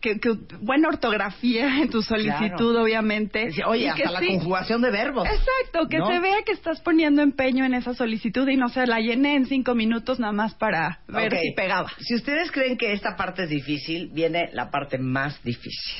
Que, 0.00 0.18
que 0.18 0.30
buena 0.62 0.88
ortografía 0.88 1.78
en 1.82 1.90
tu 1.90 2.00
solicitud, 2.02 2.56
Claro. 2.70 2.82
obviamente. 2.84 3.50
Oye, 3.66 3.84
Y 3.84 3.86
hasta 3.88 4.02
que 4.02 4.08
la 4.10 4.20
sí- 4.20 4.28
conjugación 4.28 4.80
de 4.80 4.90
verbos. 4.90 5.26
Exacto, 5.28 5.88
que 5.90 5.98
¿no? 5.98 6.06
se 6.06 6.18
vea 6.20 6.36
que 6.46 6.52
estás 6.52 6.80
poniendo 6.80 7.20
empeño 7.20 7.64
en 7.66 7.74
esa 7.74 7.92
solicitud 7.92 8.48
y 8.48 8.56
no 8.56 8.68
se 8.70 8.86
la 8.86 9.00
llené 9.00 9.36
en 9.36 9.44
cinco 9.46 9.74
minutos 9.74 10.18
nada 10.18 10.32
más 10.32 10.54
para 10.54 11.00
ver 11.06 11.36
si 11.38 11.52
pegaba. 11.52 11.90
Si 11.98 12.14
ustedes 12.14 12.50
creen 12.50 12.78
que 12.78 12.92
esta 12.92 13.14
parte 13.16 13.42
es 13.44 13.50
difícil, 13.50 14.08
viene 14.12 14.48
la 14.54 14.70
parte 14.70 14.96
más 14.96 15.42
difícil. 15.44 15.92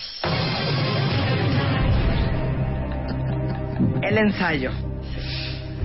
El 4.03 4.17
ensayo. 4.19 4.71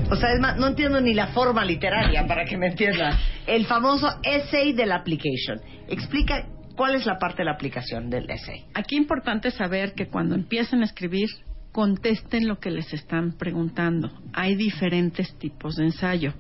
O 0.10 0.16
sea, 0.16 0.32
es 0.34 0.40
más, 0.40 0.58
no 0.58 0.68
entiendo 0.68 1.02
ni 1.02 1.14
la 1.14 1.28
forma 1.28 1.66
literaria 1.66 2.26
para 2.28 2.46
que 2.46 2.58
me 2.58 2.68
entiendan. 2.68 3.18
El 3.48 3.66
famoso 3.66 4.08
essay 4.24 4.74
de 4.74 4.86
la 4.86 4.96
application. 4.98 5.60
Explica 5.88 6.46
cuál 6.76 6.96
es 6.96 7.06
la 7.06 7.18
parte 7.18 7.40
de 7.40 7.46
la 7.46 7.52
aplicación 7.52 8.10
del 8.10 8.30
essay. 8.30 8.66
Aquí 8.74 8.96
importante 8.96 9.52
saber 9.52 9.94
que 9.94 10.08
cuando 10.08 10.36
empiecen 10.36 10.82
a 10.82 10.86
escribir, 10.86 11.30
contesten 11.72 12.48
lo 12.48 12.60
que 12.60 12.72
les 12.72 12.94
están 12.94 13.34
preguntando. 13.34 14.12
Hay 14.34 14.56
diferentes 14.56 15.38
tipos 15.38 15.76
de 15.76 15.86
ensayo. 15.86 16.34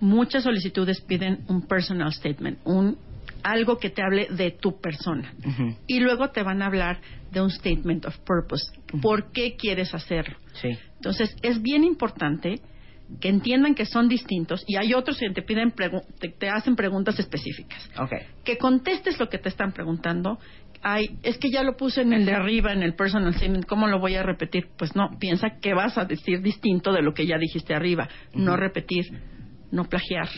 Muchas 0.00 0.44
solicitudes 0.44 1.00
piden 1.00 1.44
un 1.48 1.66
personal 1.66 2.12
statement, 2.12 2.58
un 2.64 2.96
algo 3.42 3.78
que 3.78 3.90
te 3.90 4.02
hable 4.02 4.28
de 4.30 4.50
tu 4.50 4.80
persona. 4.80 5.32
Y 5.86 6.00
luego 6.00 6.30
te 6.30 6.42
van 6.42 6.62
a 6.62 6.66
hablar 6.66 7.00
de 7.30 7.40
un 7.40 7.50
statement 7.50 8.06
of 8.06 8.16
purpose. 8.18 8.72
¿Por 9.00 9.30
qué 9.32 9.56
quieres 9.56 9.94
hacerlo? 9.94 10.36
Sí. 10.54 10.70
Entonces, 10.96 11.36
es 11.42 11.62
bien 11.62 11.84
importante 11.84 12.60
que 13.20 13.28
entiendan 13.28 13.74
que 13.74 13.86
son 13.86 14.08
distintos 14.08 14.64
y 14.66 14.76
hay 14.76 14.94
otros 14.94 15.18
que 15.18 15.30
te 15.30 15.42
piden 15.42 15.72
te, 15.72 16.28
te 16.28 16.48
hacen 16.48 16.76
preguntas 16.76 17.18
específicas. 17.18 17.88
Ok. 17.98 18.12
Que 18.44 18.58
contestes 18.58 19.18
lo 19.18 19.28
que 19.28 19.38
te 19.38 19.48
están 19.48 19.72
preguntando. 19.72 20.38
Ay, 20.80 21.18
es 21.22 21.38
que 21.38 21.50
ya 21.50 21.64
lo 21.64 21.76
puse 21.76 22.02
en 22.02 22.12
el 22.12 22.24
de 22.24 22.32
arriba, 22.32 22.72
en 22.72 22.82
el 22.82 22.94
personal 22.94 23.34
statement, 23.34 23.66
¿cómo 23.66 23.88
lo 23.88 23.98
voy 23.98 24.14
a 24.14 24.22
repetir? 24.22 24.68
Pues 24.76 24.94
no, 24.94 25.10
piensa 25.18 25.58
que 25.60 25.74
vas 25.74 25.98
a 25.98 26.04
decir 26.04 26.40
distinto 26.40 26.92
de 26.92 27.02
lo 27.02 27.14
que 27.14 27.26
ya 27.26 27.36
dijiste 27.36 27.74
arriba. 27.74 28.08
No 28.32 28.56
repetir, 28.56 29.06
no 29.70 29.84
plagiar. 29.84 30.28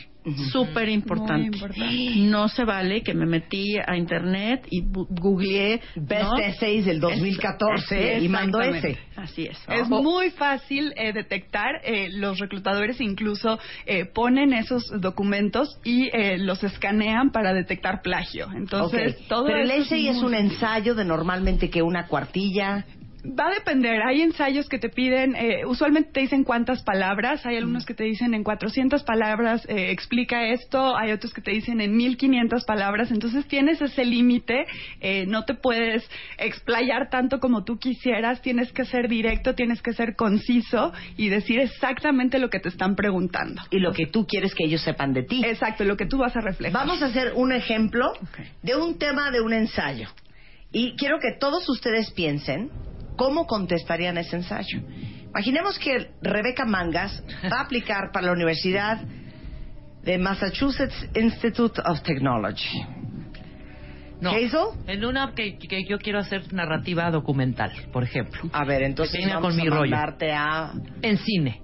Súper 0.52 0.84
Muy 0.84 0.92
importante. 0.96 1.46
importante. 1.56 1.86
No 2.16 2.48
se 2.48 2.64
vale 2.66 3.02
que 3.02 3.14
me 3.14 3.24
metí 3.24 3.78
a 3.78 3.96
internet 3.96 4.66
y 4.70 4.82
googleé. 4.84 5.80
Best 5.96 6.22
¿no? 6.24 6.36
Essays 6.38 6.84
del 6.84 7.00
2014 7.00 8.16
Es- 8.18 8.22
y 8.22 8.28
mando 8.28 8.60
ese. 8.60 8.98
Así 9.16 9.46
es. 9.46 9.58
Es 9.66 9.88
muy 9.88 10.28
fácil 10.30 10.92
eh, 10.96 11.14
detectar. 11.14 11.80
eh, 11.84 12.08
los 12.12 12.38
reclutadores 12.38 13.00
incluso 13.00 13.58
eh, 13.86 14.04
ponen 14.04 14.52
esos 14.52 14.84
documentos 15.00 15.78
y 15.84 16.08
eh, 16.12 16.36
los 16.36 16.62
escanean 16.64 17.30
para 17.30 17.54
detectar 17.54 18.02
plagio. 18.02 18.48
Entonces, 18.54 19.16
todo 19.26 19.46
Pero 19.46 19.62
el 19.62 19.70
essay 19.70 20.08
es, 20.08 20.18
un 20.18 20.34
ensayo 20.34 20.94
de 20.94 21.04
normalmente 21.06 21.70
que 21.70 21.80
una 21.80 22.06
cuartilla. 22.06 22.84
Va 23.24 23.48
a 23.48 23.54
depender. 23.54 24.02
Hay 24.02 24.22
ensayos 24.22 24.68
que 24.68 24.78
te 24.78 24.88
piden, 24.88 25.34
eh, 25.36 25.64
usualmente 25.66 26.10
te 26.12 26.20
dicen 26.20 26.44
cuántas 26.44 26.82
palabras. 26.82 27.44
Hay 27.44 27.56
algunos 27.56 27.84
que 27.84 27.94
te 27.94 28.04
dicen 28.04 28.34
en 28.34 28.44
400 28.44 29.02
palabras, 29.02 29.64
eh, 29.68 29.90
explica 29.90 30.46
esto. 30.48 30.96
Hay 30.96 31.12
otros 31.12 31.32
que 31.34 31.40
te 31.40 31.50
dicen 31.50 31.80
en 31.80 31.96
1500 31.96 32.64
palabras. 32.64 33.10
Entonces 33.10 33.46
tienes 33.46 33.80
ese 33.82 34.04
límite. 34.04 34.66
eh, 35.00 35.26
no 35.26 35.44
te 35.44 35.54
puedes 35.54 36.08
explayar 36.38 37.10
tanto 37.10 37.40
como 37.40 37.64
tú 37.64 37.78
quisieras. 37.78 38.40
Tienes 38.42 38.72
que 38.72 38.84
ser 38.84 39.08
directo, 39.08 39.54
tienes 39.54 39.82
que 39.82 39.92
ser 39.92 40.16
conciso 40.16 40.92
y 41.16 41.28
decir 41.28 41.60
exactamente 41.60 42.38
lo 42.38 42.50
que 42.50 42.60
te 42.60 42.68
están 42.68 42.96
preguntando. 42.96 43.62
y 43.70 43.78
lo 43.78 43.92
que 43.92 44.06
tú 44.06 44.26
quieres 44.26 44.54
que 44.54 44.64
ellos 44.64 44.82
sepan 44.82 45.12
de 45.12 45.22
ti. 45.22 45.42
Exacto, 45.44 45.84
lo 45.84 45.96
que 45.96 46.06
tú 46.06 46.18
vas 46.18 46.36
a 46.36 46.40
reflejar. 46.40 46.72
Vamos 46.86 47.02
a 47.02 47.06
hacer 47.06 47.32
un 47.34 47.52
ejemplo 47.52 48.12
de 48.62 48.76
un 48.76 48.98
tema 48.98 49.30
de 49.30 49.40
un 49.40 49.52
ensayo. 49.52 50.08
Y 50.72 50.94
quiero 50.96 51.18
que 51.18 51.32
todos 51.38 51.68
ustedes 51.68 52.10
piensen 52.12 52.70
cómo 53.16 53.46
contestarían 53.46 54.18
ese 54.18 54.36
ensayo. 54.36 54.80
Imaginemos 55.30 55.78
que 55.78 56.10
Rebeca 56.22 56.64
Mangas 56.64 57.22
va 57.52 57.58
a 57.58 57.62
aplicar 57.62 58.10
para 58.12 58.26
la 58.26 58.32
Universidad 58.32 59.00
de 60.02 60.18
Massachusetts 60.18 61.08
Institute 61.14 61.80
of 61.84 62.02
Technology. 62.02 62.68
No. 64.20 64.30
¿Hazel? 64.32 64.76
En 64.86 65.04
una 65.04 65.32
que, 65.34 65.56
que 65.56 65.84
yo 65.88 65.98
quiero 65.98 66.18
hacer 66.18 66.52
narrativa 66.52 67.10
documental, 67.10 67.72
por 67.92 68.02
ejemplo. 68.04 68.42
A 68.52 68.64
ver, 68.64 68.82
entonces 68.82 69.18
Venga 69.18 69.36
vamos 69.36 69.54
con 69.54 69.62
mi 69.62 69.66
a 69.68 69.70
rollo. 69.70 69.90
mandarte 69.90 70.32
a... 70.32 70.72
En 71.00 71.16
cine. 71.18 71.62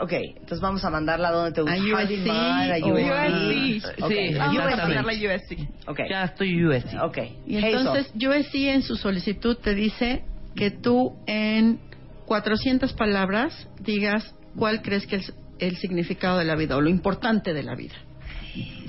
Ok, 0.00 0.12
entonces 0.12 0.60
vamos 0.60 0.84
a 0.84 0.90
mandarla 0.90 1.28
a 1.28 1.32
donde 1.32 1.52
te 1.52 1.60
gusta. 1.60 1.76
A 1.76 1.78
USC, 1.78 2.28
a 2.28 2.86
USC. 2.86 4.08
Sí, 4.08 4.34
Vamos 4.38 4.58
a 4.58 4.64
exactamente. 4.64 4.76
mandarle 4.78 5.34
USC. 5.36 5.88
Ok, 5.88 6.00
Ya 6.08 6.24
estoy 6.24 6.64
USC. 6.64 6.94
ok. 7.02 7.18
Y 7.46 7.56
Hazel. 7.58 7.74
entonces 7.78 8.12
USC 8.16 8.54
en 8.54 8.82
su 8.82 8.96
solicitud 8.96 9.56
te 9.58 9.74
dice 9.74 10.24
que 10.56 10.70
tú 10.70 11.16
en 11.26 11.80
400 12.26 12.92
palabras 12.94 13.68
digas 13.80 14.34
cuál 14.56 14.82
crees 14.82 15.06
que 15.06 15.16
es 15.16 15.32
el 15.58 15.76
significado 15.76 16.38
de 16.38 16.44
la 16.44 16.54
vida 16.56 16.76
o 16.76 16.80
lo 16.80 16.88
importante 16.90 17.52
de 17.54 17.62
la 17.62 17.74
vida. 17.74 17.94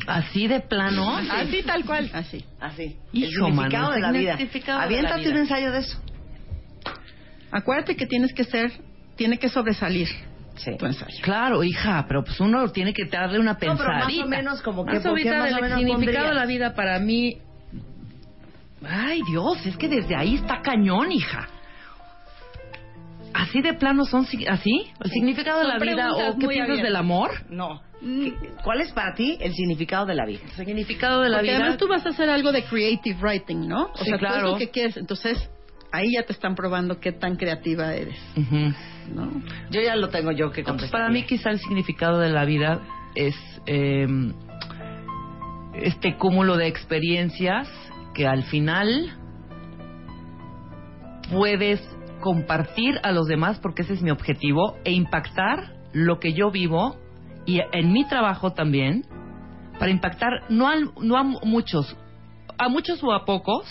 Así 0.08 0.48
de 0.48 0.60
plano. 0.60 1.18
Así 1.18 1.64
tal 1.64 1.86
cual. 1.86 2.10
Así. 2.14 2.44
Así. 2.60 2.98
Hijo, 3.14 3.48
el 3.48 3.54
significado 3.54 3.84
mano, 3.92 3.92
de 3.96 4.02
la 4.02 4.10
el 4.10 4.18
vida. 4.18 4.38
significado 4.38 4.80
de 4.80 4.82
la 4.82 4.86
Aviéntate 4.86 5.20
vida. 5.22 5.32
un 5.32 5.38
ensayo 5.38 5.72
de 5.72 5.80
eso. 5.80 5.98
Acuérdate 7.52 7.96
que 7.96 8.06
tienes 8.08 8.34
que 8.34 8.44
ser, 8.44 8.72
tiene 9.16 9.38
que 9.38 9.50
sobresalir 9.50 10.08
Sí. 10.56 10.72
tu 10.78 10.86
ensayo. 10.86 11.16
Claro, 11.24 11.64
hija, 11.64 12.06
pero 12.08 12.24
pues 12.24 12.40
uno 12.40 12.68
tiene 12.70 12.94
que 12.94 13.06
darle 13.06 13.40
una 13.40 13.54
No, 13.54 13.60
pero 13.60 13.76
pensadita. 13.76 14.04
más 14.04 14.26
o 14.26 14.30
menos 14.30 14.62
como 14.62 14.86
que, 14.86 14.94
Más 14.94 15.04
¿por 15.04 15.16
qué 15.16 15.30
ahorita 15.30 15.38
más 15.40 15.54
o 15.54 15.62
menos 15.62 15.80
significado 15.80 16.28
de 16.30 16.34
la 16.36 16.46
vida 16.46 16.74
para 16.76 17.00
mí... 17.00 17.38
Ay, 18.88 19.22
Dios, 19.28 19.66
es 19.66 19.78
que 19.78 19.88
desde 19.88 20.16
ahí 20.16 20.36
está 20.36 20.62
cañón, 20.62 21.12
hija. 21.12 21.48
Así 23.34 23.62
de 23.62 23.74
plano 23.74 24.06
son, 24.06 24.28
así, 24.48 24.92
el 25.04 25.12
significado 25.12 25.60
de 25.62 25.68
la 25.68 25.80
vida 25.80 26.12
o 26.14 26.38
qué 26.38 26.48
piensas 26.48 26.70
abiertas. 26.70 26.84
del 26.84 26.96
amor. 26.96 27.32
No. 27.50 27.82
¿Qué- 28.00 28.34
¿Cuál 28.64 28.82
es 28.82 28.92
para 28.92 29.16
ti 29.16 29.38
el 29.42 29.54
significado 29.54 30.06
de 30.06 30.14
la 30.14 30.26
vida? 30.26 30.42
El 30.44 30.66
significado 30.66 31.22
de 31.22 31.30
la 31.30 31.38
Porque 31.38 31.48
vida. 31.52 31.60
además 31.62 31.78
tú 31.78 31.88
vas 31.88 32.06
a 32.06 32.10
hacer 32.10 32.30
algo 32.30 32.52
de 32.52 32.64
creative 32.66 33.18
writing, 33.22 33.68
¿no? 33.68 33.86
O 33.86 33.98
Sí, 33.98 34.06
sea, 34.06 34.14
tú 34.18 34.20
claro. 34.20 34.46
es 34.48 34.52
lo 34.54 34.58
que 34.58 34.70
quieres. 34.70 34.98
Entonces, 34.98 35.50
ahí 35.92 36.12
ya 36.14 36.24
te 36.24 36.34
están 36.34 36.54
probando 36.54 37.00
qué 37.00 37.12
tan 37.12 37.36
creativa 37.38 37.94
eres, 37.96 38.20
Ujú. 38.38 38.74
¿no? 39.16 39.32
Yo 39.72 39.82
ya 39.82 39.96
lo 39.96 40.10
tengo 40.10 40.32
yo 40.32 40.52
que 40.52 40.62
pues 40.62 40.68
contestar. 40.72 40.92
para 41.02 41.10
mí 41.12 41.24
quizá 41.24 41.50
el 41.50 41.60
significado 41.60 42.20
de 42.20 42.30
la 42.30 42.46
vida 42.46 42.82
es 43.16 43.36
eh, 43.66 44.06
este 45.76 46.18
cúmulo 46.18 46.56
de 46.58 46.68
experiencias 46.68 47.68
que 48.14 48.28
al 48.28 48.44
final 48.44 49.12
puedes 51.32 51.82
compartir 52.22 53.00
a 53.04 53.12
los 53.12 53.28
demás 53.28 53.60
porque 53.60 53.82
ese 53.82 53.94
es 53.94 54.02
mi 54.02 54.12
objetivo 54.12 54.78
e 54.86 54.92
impactar 54.92 55.74
lo 55.94 56.20
que 56.20 56.34
yo 56.34 56.52
vivo 56.52 56.96
y 57.46 57.60
en 57.72 57.92
mi 57.92 58.06
trabajo 58.08 58.54
también 58.54 59.06
para 59.80 59.92
impactar 59.92 60.32
no, 60.50 60.68
al- 60.70 60.92
no 61.02 61.18
a 61.18 61.24
muchos, 61.24 61.96
a 62.58 62.70
muchos 62.70 63.04
o 63.04 63.12
a 63.14 63.26
pocos 63.26 63.66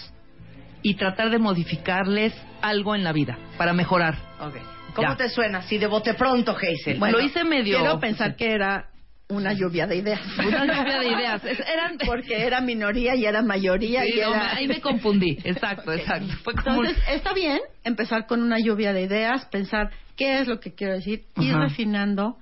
y 0.82 0.94
tratar 0.94 1.30
de 1.30 1.38
modificarles 1.38 2.34
algo 2.60 2.94
en 2.94 3.04
la 3.04 3.12
vida 3.12 3.38
para 3.56 3.72
mejorar. 3.72 4.16
Ok. 4.40 4.56
¿Cómo 4.94 5.08
Ya. 5.10 5.16
te 5.16 5.28
suena? 5.30 5.58
Así 5.58 5.78
de 5.78 5.86
bote 5.86 6.12
pronto, 6.14 6.54
Hazel. 6.54 6.98
Bueno, 6.98 7.18
lo 7.18 7.24
hice 7.24 7.44
medio- 7.44 7.78
Quiero 7.78 7.98
pensar 7.98 8.36
que 8.36 8.52
era 8.52 8.90
una 9.34 9.52
lluvia 9.52 9.86
de 9.86 9.96
ideas. 9.96 10.20
Una 10.38 10.64
lluvia 10.66 10.98
de 11.00 11.08
ideas. 11.08 11.44
Es- 11.44 11.60
Eran 11.60 11.98
Porque 12.04 12.44
era 12.46 12.60
minoría 12.60 13.14
y 13.14 13.24
era 13.24 13.42
mayoría 13.42 14.02
Sí, 14.04 14.12
y 14.14 14.20
no, 14.20 14.34
era... 14.34 14.54
ahí 14.56 14.68
me 14.68 14.80
confundí. 14.80 15.38
Exacto, 15.44 15.92
exacto. 15.92 16.32
Fue 16.44 16.54
como 16.54 16.82
Entonces, 16.82 17.02
está 17.10 17.32
bien 17.34 17.60
empezar 17.84 18.26
con 18.26 18.42
una 18.42 18.58
lluvia 18.58 18.92
de 18.92 19.02
ideas, 19.02 19.44
pensar 19.46 19.90
qué 20.16 20.40
es 20.40 20.48
lo 20.48 20.60
que 20.60 20.74
quiero 20.74 20.94
decir, 20.94 21.24
ir 21.40 21.54
Ajá. 21.54 21.64
refinando. 21.64 22.36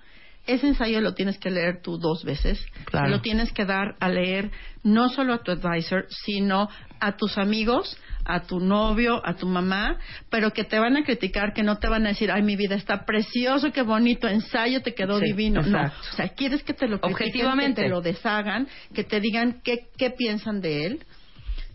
ese 0.47 0.67
ensayo 0.67 1.01
lo 1.01 1.15
tienes 1.15 1.39
que 1.39 1.51
leer 1.51 1.81
tú 1.83 1.99
dos 1.99 2.25
veces. 2.25 2.65
Claro. 2.87 3.09
Lo 3.09 3.21
tienes 3.21 3.53
que 3.53 3.65
dar 3.65 3.95
a 4.01 4.09
leer 4.09 4.51
no 4.83 5.09
solo 5.09 5.35
a 5.35 5.43
tu 5.43 5.53
advisor, 5.53 6.07
sino 6.25 6.69
a 6.99 7.17
tus 7.17 7.39
amigos, 7.39 7.97
a 8.25 8.41
tu 8.43 8.61
novio, 8.61 9.21
a 9.25 9.35
tu 9.35 9.47
mamá, 9.47 9.99
pero 10.29 10.53
que 10.53 10.65
te 10.65 10.79
van 10.79 10.97
a 10.97 11.05
criticar, 11.05 11.53
que 11.53 11.63
no 11.63 11.79
te 11.79 11.89
van 11.89 12.05
a 12.07 12.11
decir, 12.11 12.31
ay, 12.31 12.43
mi 12.43 12.57
vida 12.57 12.75
está 12.75 13.05
precioso, 13.05 13.73
qué 13.73 13.83
bonito 13.83 14.29
ensayo, 14.29 14.83
te 14.83 14.95
quedó 14.95 15.19
Sí, 15.19 15.27
divino. 15.27 15.63
No, 15.63 15.83
o 15.87 16.17
sea, 16.17 16.29
quieres 16.29 16.63
que 16.63 16.75
te 16.75 16.87
lo 16.89 17.01
critiquen, 17.01 17.13
Objetivamente. 17.27 17.83
que 17.83 17.89
te 17.89 17.89
lo 17.89 18.01
deshagan, 18.01 18.69
que 18.95 19.05
te 19.05 19.21
digan 19.21 19.61
qué, 19.65 19.89
qué 19.97 20.11
piensan 20.11 20.61
de 20.61 20.87
él 20.87 21.05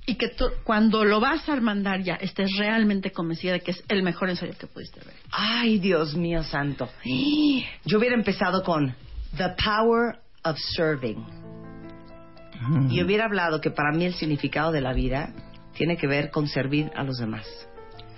y 0.07 0.15
que 0.15 0.29
tú, 0.29 0.45
cuando 0.63 1.03
lo 1.03 1.19
vas 1.19 1.49
a 1.49 1.55
mandar 1.55 2.01
ya 2.03 2.13
estés 2.15 2.49
realmente 2.57 3.11
convencida 3.11 3.53
de 3.53 3.61
que 3.61 3.71
es 3.71 3.83
el 3.87 4.03
mejor 4.03 4.29
ensayo 4.29 4.53
que 4.57 4.67
pudiste 4.67 4.99
ver. 4.99 5.15
Ay, 5.31 5.79
Dios 5.79 6.15
mío 6.15 6.43
santo. 6.43 6.87
Yo 7.85 7.97
hubiera 7.97 8.15
empezado 8.15 8.61
con 8.63 8.95
The 9.35 9.55
Power 9.63 10.19
of 10.43 10.57
Serving. 10.75 11.25
Y 12.89 13.03
hubiera 13.03 13.25
hablado 13.25 13.59
que 13.61 13.69
para 13.69 13.91
mí 13.91 14.05
el 14.05 14.13
significado 14.13 14.71
de 14.71 14.81
la 14.81 14.93
vida 14.93 15.33
tiene 15.75 15.97
que 15.97 16.07
ver 16.07 16.29
con 16.31 16.47
servir 16.47 16.91
a 16.95 17.03
los 17.03 17.17
demás. 17.17 17.45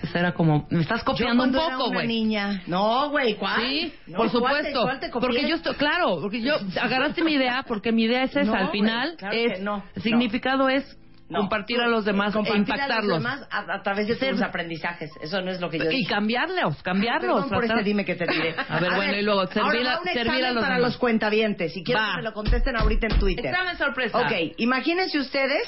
Esa 0.02 0.20
era 0.20 0.34
como, 0.34 0.68
me 0.70 0.82
estás 0.82 1.04
copiando 1.04 1.44
un 1.44 1.50
cuando 1.52 1.68
era 1.68 1.78
poco, 1.78 1.92
güey. 1.92 2.08
niña. 2.08 2.62
No, 2.68 3.10
güey, 3.10 3.34
¿cuál? 3.36 3.62
Sí, 3.62 3.94
No, 4.06 4.18
por 4.18 4.30
¿cuál 4.30 4.58
te- 4.62 4.72
supuesto. 4.72 4.82
cuál 4.84 5.00
te 5.00 5.10
porque 5.10 5.48
yo 5.50 5.56
estoy, 5.56 5.76
claro, 5.76 6.20
porque 6.22 6.40
yo 6.42 6.56
agarraste 6.82 7.24
mi 7.24 7.34
idea, 7.34 7.64
porque 7.68 7.92
mi 7.92 8.04
idea 8.04 8.24
es 8.24 8.32
esa. 8.36 8.44
No, 8.44 8.54
al 8.54 8.70
final 8.70 9.16
claro 9.18 9.36
es, 9.36 9.58
que 9.58 9.64
no, 9.64 9.84
el 9.96 10.02
significado 10.04 10.70
es 10.70 10.84
No. 11.30 11.40
compartir 11.40 11.82
a 11.82 11.88
los 11.88 12.06
demás 12.06 12.36
e 12.36 12.38
a 12.38 12.42
los 12.44 12.56
impactarlos. 12.56 13.18
demás 13.18 13.48
a, 13.50 13.74
a 13.74 13.82
través 13.82 14.08
de 14.08 14.16
Ser- 14.18 14.34
tus 14.34 14.44
aprendizajes. 14.44 15.10
Eso 15.20 15.42
no 15.42 15.50
es 15.50 15.60
lo 15.60 15.70
que 15.72 15.80
yo 15.80 15.86
y 15.90 15.98
dije. 15.98 16.10
cambiarlos, 16.14 16.82
cambiarlos. 16.84 17.46
Perdón 17.46 17.50
por 17.50 17.66
este 17.66 17.84
dime 17.84 18.06
que 18.06 18.14
te 18.16 18.28
diré. 18.32 18.56
A 18.70 18.80
ver, 18.80 18.94
bueno, 18.94 19.18
y 19.18 19.24
luego 19.24 19.48
servir, 19.48 19.64
ahora 19.80 19.94
a, 19.96 20.00
un 20.02 20.06
servir 20.14 20.46
a 20.46 20.52
los 20.52 20.62
para 20.62 20.76
demás. 20.76 20.92
los 20.92 20.98
cuentavientes. 21.00 21.76
Y 21.76 21.84
quiero 21.84 22.02
Va. 22.02 22.12
que 22.12 22.18
me 22.18 22.24
lo 22.24 22.34
contesten 22.34 22.76
ahorita 22.78 23.08
en 23.08 23.18
Twitter. 23.20 23.48
Examen 23.48 23.76
sorpresa. 23.80 24.20
Ok, 24.20 24.32
imagínense 24.58 25.18
ustedes 25.18 25.68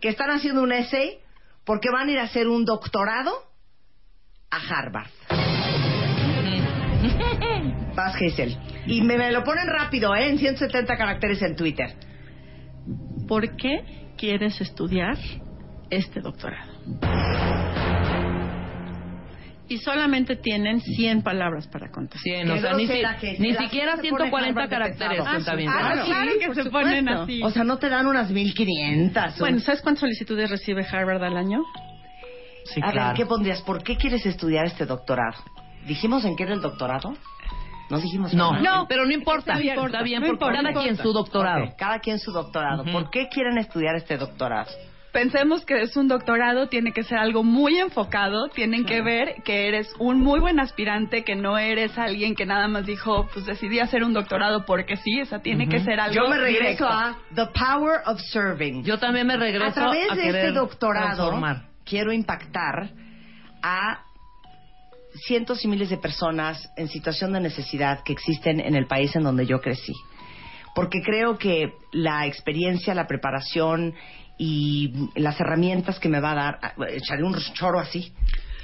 que 0.00 0.08
están 0.08 0.30
haciendo 0.30 0.62
un 0.62 0.72
essay 0.72 1.18
porque 1.68 1.90
van 1.90 2.08
a 2.08 2.12
ir 2.12 2.18
a 2.18 2.22
hacer 2.22 2.48
un 2.48 2.64
doctorado 2.64 3.30
a 4.50 4.56
Harvard. 4.56 5.10
Vas, 7.94 8.14
Hazel. 8.14 8.56
Y 8.86 9.02
me, 9.02 9.18
me 9.18 9.30
lo 9.30 9.44
ponen 9.44 9.66
rápido, 9.66 10.16
¿eh? 10.16 10.30
En 10.30 10.38
170 10.38 10.96
caracteres 10.96 11.42
en 11.42 11.56
Twitter. 11.56 11.94
¿Por 13.28 13.54
qué 13.56 14.14
quieres 14.16 14.58
estudiar 14.62 15.18
este 15.90 16.22
doctorado? 16.22 16.72
Y 19.70 19.78
solamente 19.78 20.36
tienen 20.36 20.80
100 20.80 21.22
palabras 21.22 21.66
para 21.68 21.90
contestar. 21.90 22.22
100, 22.22 22.50
o 22.50 22.58
sea, 22.58 22.72
ni, 22.72 22.86
si- 22.86 23.02
que 23.20 23.36
ni 23.38 23.54
siquiera 23.54 23.96
se 23.96 24.08
pone 24.08 24.30
140 24.30 24.48
Harvard 24.48 24.64
de 24.64 24.76
caracteres. 24.76 25.20
cuenta 25.28 25.54
bien. 25.54 25.68
Ah, 25.70 25.78
Claro, 25.78 26.04
sí, 26.06 26.10
que 26.38 26.40
se 26.40 26.46
supuesto. 26.46 26.70
ponen 26.70 27.08
así. 27.08 27.42
O 27.42 27.50
sea, 27.50 27.64
no 27.64 27.76
te 27.78 27.88
dan 27.90 28.06
unas 28.06 28.30
1500. 28.30 29.38
Bueno, 29.38 29.60
¿sabes 29.60 29.82
cuántas 29.82 30.00
solicitudes 30.00 30.48
recibe 30.50 30.86
Harvard 30.90 31.22
al 31.22 31.36
año? 31.36 31.62
Sí, 32.64 32.80
a 32.82 32.90
claro. 32.92 33.08
ver, 33.08 33.16
¿qué 33.16 33.26
pondrías? 33.26 33.60
¿Por 33.62 33.82
qué 33.82 33.96
quieres 33.96 34.24
estudiar 34.26 34.64
este 34.66 34.86
doctorado? 34.86 35.36
¿Dijimos 35.86 36.24
en 36.24 36.34
qué 36.36 36.42
era 36.44 36.54
el 36.54 36.60
doctorado? 36.60 37.14
No 37.90 37.98
dijimos 37.98 38.34
No, 38.34 38.52
nada. 38.52 38.62
no, 38.62 38.86
pero 38.88 39.06
no 39.06 39.12
importa. 39.12 39.52
Está 39.52 39.62
bien, 39.62 39.78
está 39.78 40.02
bien, 40.02 40.20
no 40.20 40.26
porque 40.26 40.34
importa, 40.44 40.56
cada 40.62 40.70
no 40.72 40.80
quien 40.80 40.90
importa. 40.94 41.02
su 41.02 41.12
doctorado. 41.12 41.64
Ok, 41.64 41.70
cada 41.78 41.98
quien 42.00 42.18
su 42.18 42.32
doctorado. 42.32 42.82
Ujú. 42.82 42.92
¿Por 42.92 43.10
qué 43.10 43.28
quieren 43.28 43.56
estudiar 43.58 43.96
este 43.96 44.18
doctorado? 44.18 44.70
Pensemos 45.12 45.64
que 45.64 45.80
es 45.80 45.96
un 45.96 46.06
doctorado, 46.06 46.68
tiene 46.68 46.92
que 46.92 47.02
ser 47.02 47.18
algo 47.18 47.42
muy 47.42 47.78
enfocado, 47.78 48.48
tienen 48.48 48.84
que 48.84 49.00
ver 49.00 49.36
que 49.42 49.66
eres 49.66 49.90
un 49.98 50.20
muy 50.20 50.38
buen 50.38 50.60
aspirante, 50.60 51.24
que 51.24 51.34
no 51.34 51.56
eres 51.56 51.96
alguien 51.96 52.34
que 52.34 52.44
nada 52.44 52.68
más 52.68 52.84
dijo, 52.84 53.26
pues 53.32 53.46
decidí 53.46 53.80
hacer 53.80 54.04
un 54.04 54.12
doctorado 54.12 54.66
porque 54.66 54.96
sí, 54.96 55.20
o 55.22 55.24
sea, 55.24 55.40
tiene 55.40 55.66
que 55.68 55.80
ser 55.80 55.98
algo 55.98 56.14
Yo 56.14 56.28
me 56.28 56.36
regreso 56.36 56.62
directo. 56.62 56.88
a 56.88 57.18
The 57.34 57.46
Power 57.46 58.00
of 58.04 58.20
Serving. 58.20 58.84
Yo 58.84 58.98
también 58.98 59.26
me 59.26 59.36
regreso 59.36 59.66
a 59.66 59.72
través 59.72 60.10
a 60.10 60.14
de 60.14 60.28
este 60.28 60.52
doctorado 60.52 61.16
transformar. 61.16 61.62
quiero 61.84 62.12
impactar 62.12 62.90
a 63.62 64.02
cientos 65.26 65.64
y 65.64 65.68
miles 65.68 65.88
de 65.88 65.96
personas 65.96 66.70
en 66.76 66.88
situación 66.88 67.32
de 67.32 67.40
necesidad 67.40 68.02
que 68.04 68.12
existen 68.12 68.60
en 68.60 68.74
el 68.74 68.86
país 68.86 69.16
en 69.16 69.24
donde 69.24 69.46
yo 69.46 69.60
crecí. 69.60 69.94
Porque 70.74 71.00
creo 71.02 71.38
que 71.38 71.72
la 71.92 72.26
experiencia, 72.26 72.94
la 72.94 73.06
preparación 73.06 73.94
y 74.38 74.92
las 75.16 75.38
herramientas 75.40 75.98
que 75.98 76.08
me 76.08 76.20
va 76.20 76.32
a 76.32 76.34
dar, 76.34 76.58
ah, 76.62 76.72
echaré 76.90 77.24
un 77.24 77.36
choro 77.54 77.78
así 77.80 78.12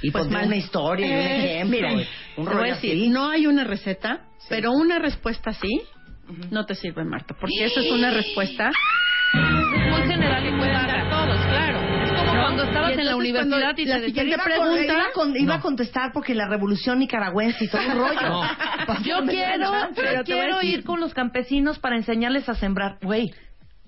y 0.01 0.11
Pues 0.11 0.23
pondré 0.23 0.39
mal. 0.39 0.47
una 0.47 0.55
historia 0.55 1.05
y 1.05 1.09
un 1.09 1.15
Eh, 1.15 1.55
ejemplo, 1.55 1.77
mira, 1.77 1.91
y 1.93 1.95
un 1.95 2.03
te 2.35 2.41
voy 2.41 2.53
rollo 2.53 2.71
a 2.71 2.75
decir, 2.75 2.91
así. 2.91 3.09
no 3.09 3.29
hay 3.29 3.47
una 3.47 3.63
receta, 3.63 4.21
pero 4.49 4.71
una 4.71 4.99
respuesta 4.99 5.53
sí 5.53 5.81
no 6.49 6.65
te 6.65 6.75
sirve, 6.75 7.03
Marta, 7.05 7.35
porque 7.39 7.65
eso 7.65 7.79
es 7.81 7.91
una 7.91 8.09
respuesta 8.11 8.71
Muy 9.33 10.01
general 10.07 10.45
y 10.47 10.51
muy 10.51 10.67
vaga. 10.67 11.09
todos, 11.09 11.37
claro. 11.45 11.79
Es 12.03 12.11
como 12.11 12.31
cuando 12.41 12.63
estabas 12.63 12.97
en 12.97 13.05
la 13.05 13.15
universidad 13.15 13.77
y 13.77 13.85
la 13.85 13.99
te 13.99 14.05
siguiente 14.07 14.35
a 14.35 14.43
pregunta- 14.43 14.83
iba, 14.83 15.03
con- 15.13 15.35
iba 15.35 15.53
No. 15.53 15.59
a 15.59 15.61
contestar 15.61 16.11
porque 16.13 16.33
la 16.33 16.47
revolución 16.47 16.99
nicaragüense 16.99 17.65
y 17.65 17.67
todo 17.67 17.81
un 17.81 17.97
rollo. 17.97 18.41
No. 18.87 19.03
Yo 19.03 19.25
quiero, 19.25 19.63
yo 19.65 20.03
voy 20.03 20.15
a 20.15 20.23
quiero 20.23 20.61
ir 20.61 20.83
con 20.83 20.99
los 20.99 21.13
campesinos 21.13 21.79
para 21.79 21.95
enseñarles 21.95 22.47
a 22.49 22.53
sembrar. 22.55 22.97
Güey, 23.01 23.31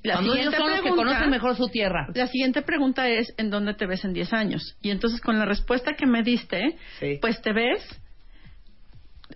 La 0.08 0.14
cuando 0.16 0.36
ellos 0.36 0.54
son 0.56 0.68
los 0.70 0.76
que 0.78 0.82
pregunta- 0.84 1.04
conocen 1.06 1.30
mejor 1.30 1.56
su 1.56 1.68
tierra. 1.68 2.08
La 2.14 2.28
siguiente 2.28 2.62
pregunta 2.62 3.08
es, 3.10 3.34
¿en 3.38 3.50
dónde 3.50 3.74
te 3.74 3.86
ves 3.86 4.04
en 4.06 4.14
10 4.14 4.34
años? 4.34 4.76
Y 4.82 4.90
entonces 4.92 5.22
con 5.22 5.38
la 5.38 5.46
respuesta 5.46 5.94
que 5.94 6.06
me 6.06 6.24
diste, 6.24 6.78
Sí. 7.00 7.18
pues 7.22 7.42
te 7.42 7.54
ves 7.54 7.84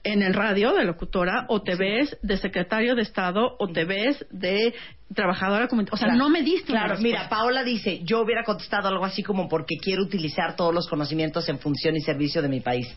en 0.04 0.24
el 0.24 0.34
radio 0.34 0.74
de 0.74 0.86
locutora 0.86 1.46
o 1.50 1.62
te 1.62 1.76
ves 1.76 2.18
de 2.24 2.38
secretario 2.38 2.96
de 2.96 3.02
Estado 3.04 3.56
o 3.60 3.68
te 3.68 3.86
ves 3.86 4.26
de 4.32 4.74
trabajadora 5.14 5.68
comunitaria. 5.68 5.94
O 5.94 5.98
sea, 5.98 6.08
Claro. 6.08 6.18
no 6.24 6.30
me 6.30 6.42
diste 6.42 6.72
una 6.72 6.82
Claro, 6.82 6.94
respuesta. 6.96 7.18
mira, 7.20 7.30
Paola 7.30 7.64
dice, 7.64 8.00
yo 8.04 8.22
hubiera 8.22 8.44
contestado 8.44 8.88
algo 8.88 9.04
así 9.06 9.22
como 9.22 9.48
porque 9.50 9.76
quiero 9.78 10.02
utilizar 10.04 10.56
todos 10.56 10.74
los 10.74 10.88
conocimientos 10.88 11.48
en 11.50 11.60
función 11.60 11.96
y 11.96 12.02
servicio 12.02 12.42
de 12.42 12.48
mi 12.48 12.62
país. 12.62 12.88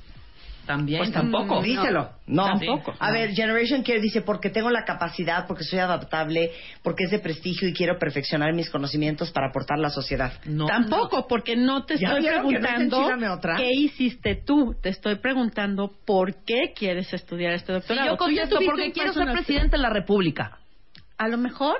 También. 0.66 0.98
Pues 1.00 1.12
tampoco. 1.12 1.62
Díselo. 1.62 2.10
No. 2.26 2.46
Tampoco. 2.46 2.94
A 2.98 3.10
ver, 3.10 3.32
Generation 3.32 3.82
Care 3.82 4.00
dice, 4.00 4.22
porque 4.22 4.50
tengo 4.50 4.70
la 4.70 4.84
capacidad, 4.84 5.46
porque 5.46 5.64
soy 5.64 5.78
adaptable, 5.78 6.52
porque 6.82 7.04
es 7.04 7.10
de 7.10 7.18
prestigio 7.18 7.68
y 7.68 7.72
quiero 7.74 7.98
perfeccionar 7.98 8.52
mis 8.54 8.70
conocimientos 8.70 9.30
para 9.30 9.48
aportar 9.48 9.78
a 9.78 9.82
la 9.82 9.90
sociedad. 9.90 10.32
No, 10.46 10.66
Tampoco, 10.66 11.26
porque 11.28 11.56
no 11.56 11.84
te 11.84 11.98
¿Ya 11.98 12.08
estoy 12.08 12.22
que 12.22 12.30
no 12.30 12.42
preguntando 12.42 13.32
otra? 13.34 13.56
qué 13.56 13.70
hiciste 13.72 14.36
tú. 14.36 14.74
Te 14.80 14.88
estoy 14.88 15.16
preguntando 15.16 15.92
por 16.04 16.44
qué 16.44 16.72
quieres 16.74 17.12
estudiar 17.12 17.52
este 17.52 17.72
doctorado. 17.72 18.04
Sí, 18.04 18.10
yo 18.10 18.16
Tú 18.16 18.30
ya 18.30 18.42
contesto 18.42 18.64
porque 18.64 18.92
quiero 18.92 19.12
ser 19.12 19.32
presidente 19.32 19.76
de 19.76 19.82
la 19.82 19.90
República. 19.90 20.58
A 21.18 21.28
lo 21.28 21.36
mejor 21.38 21.76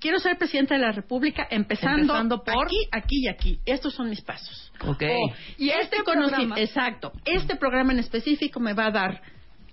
quiero 0.00 0.18
ser 0.18 0.36
presidente 0.38 0.74
de 0.74 0.80
la 0.80 0.92
República 0.92 1.46
empezando, 1.50 2.00
Empezando 2.00 2.42
por- 2.44 2.66
aquí, 2.66 2.76
aquí 2.92 3.24
y 3.24 3.28
aquí. 3.28 3.60
Estos 3.66 3.94
son 3.94 4.08
mis 4.10 4.20
pasos. 4.20 4.67
Ok. 4.86 5.02
Oh, 5.08 5.32
y 5.58 5.70
este, 5.70 5.82
Este 5.82 5.96
conocimiento, 6.04 6.54
programa- 6.54 6.60
exacto, 6.60 7.12
este 7.24 7.56
programa 7.56 7.92
en 7.92 7.98
específico 7.98 8.60
me 8.60 8.74
va 8.74 8.86
a 8.86 8.90
dar 8.90 9.22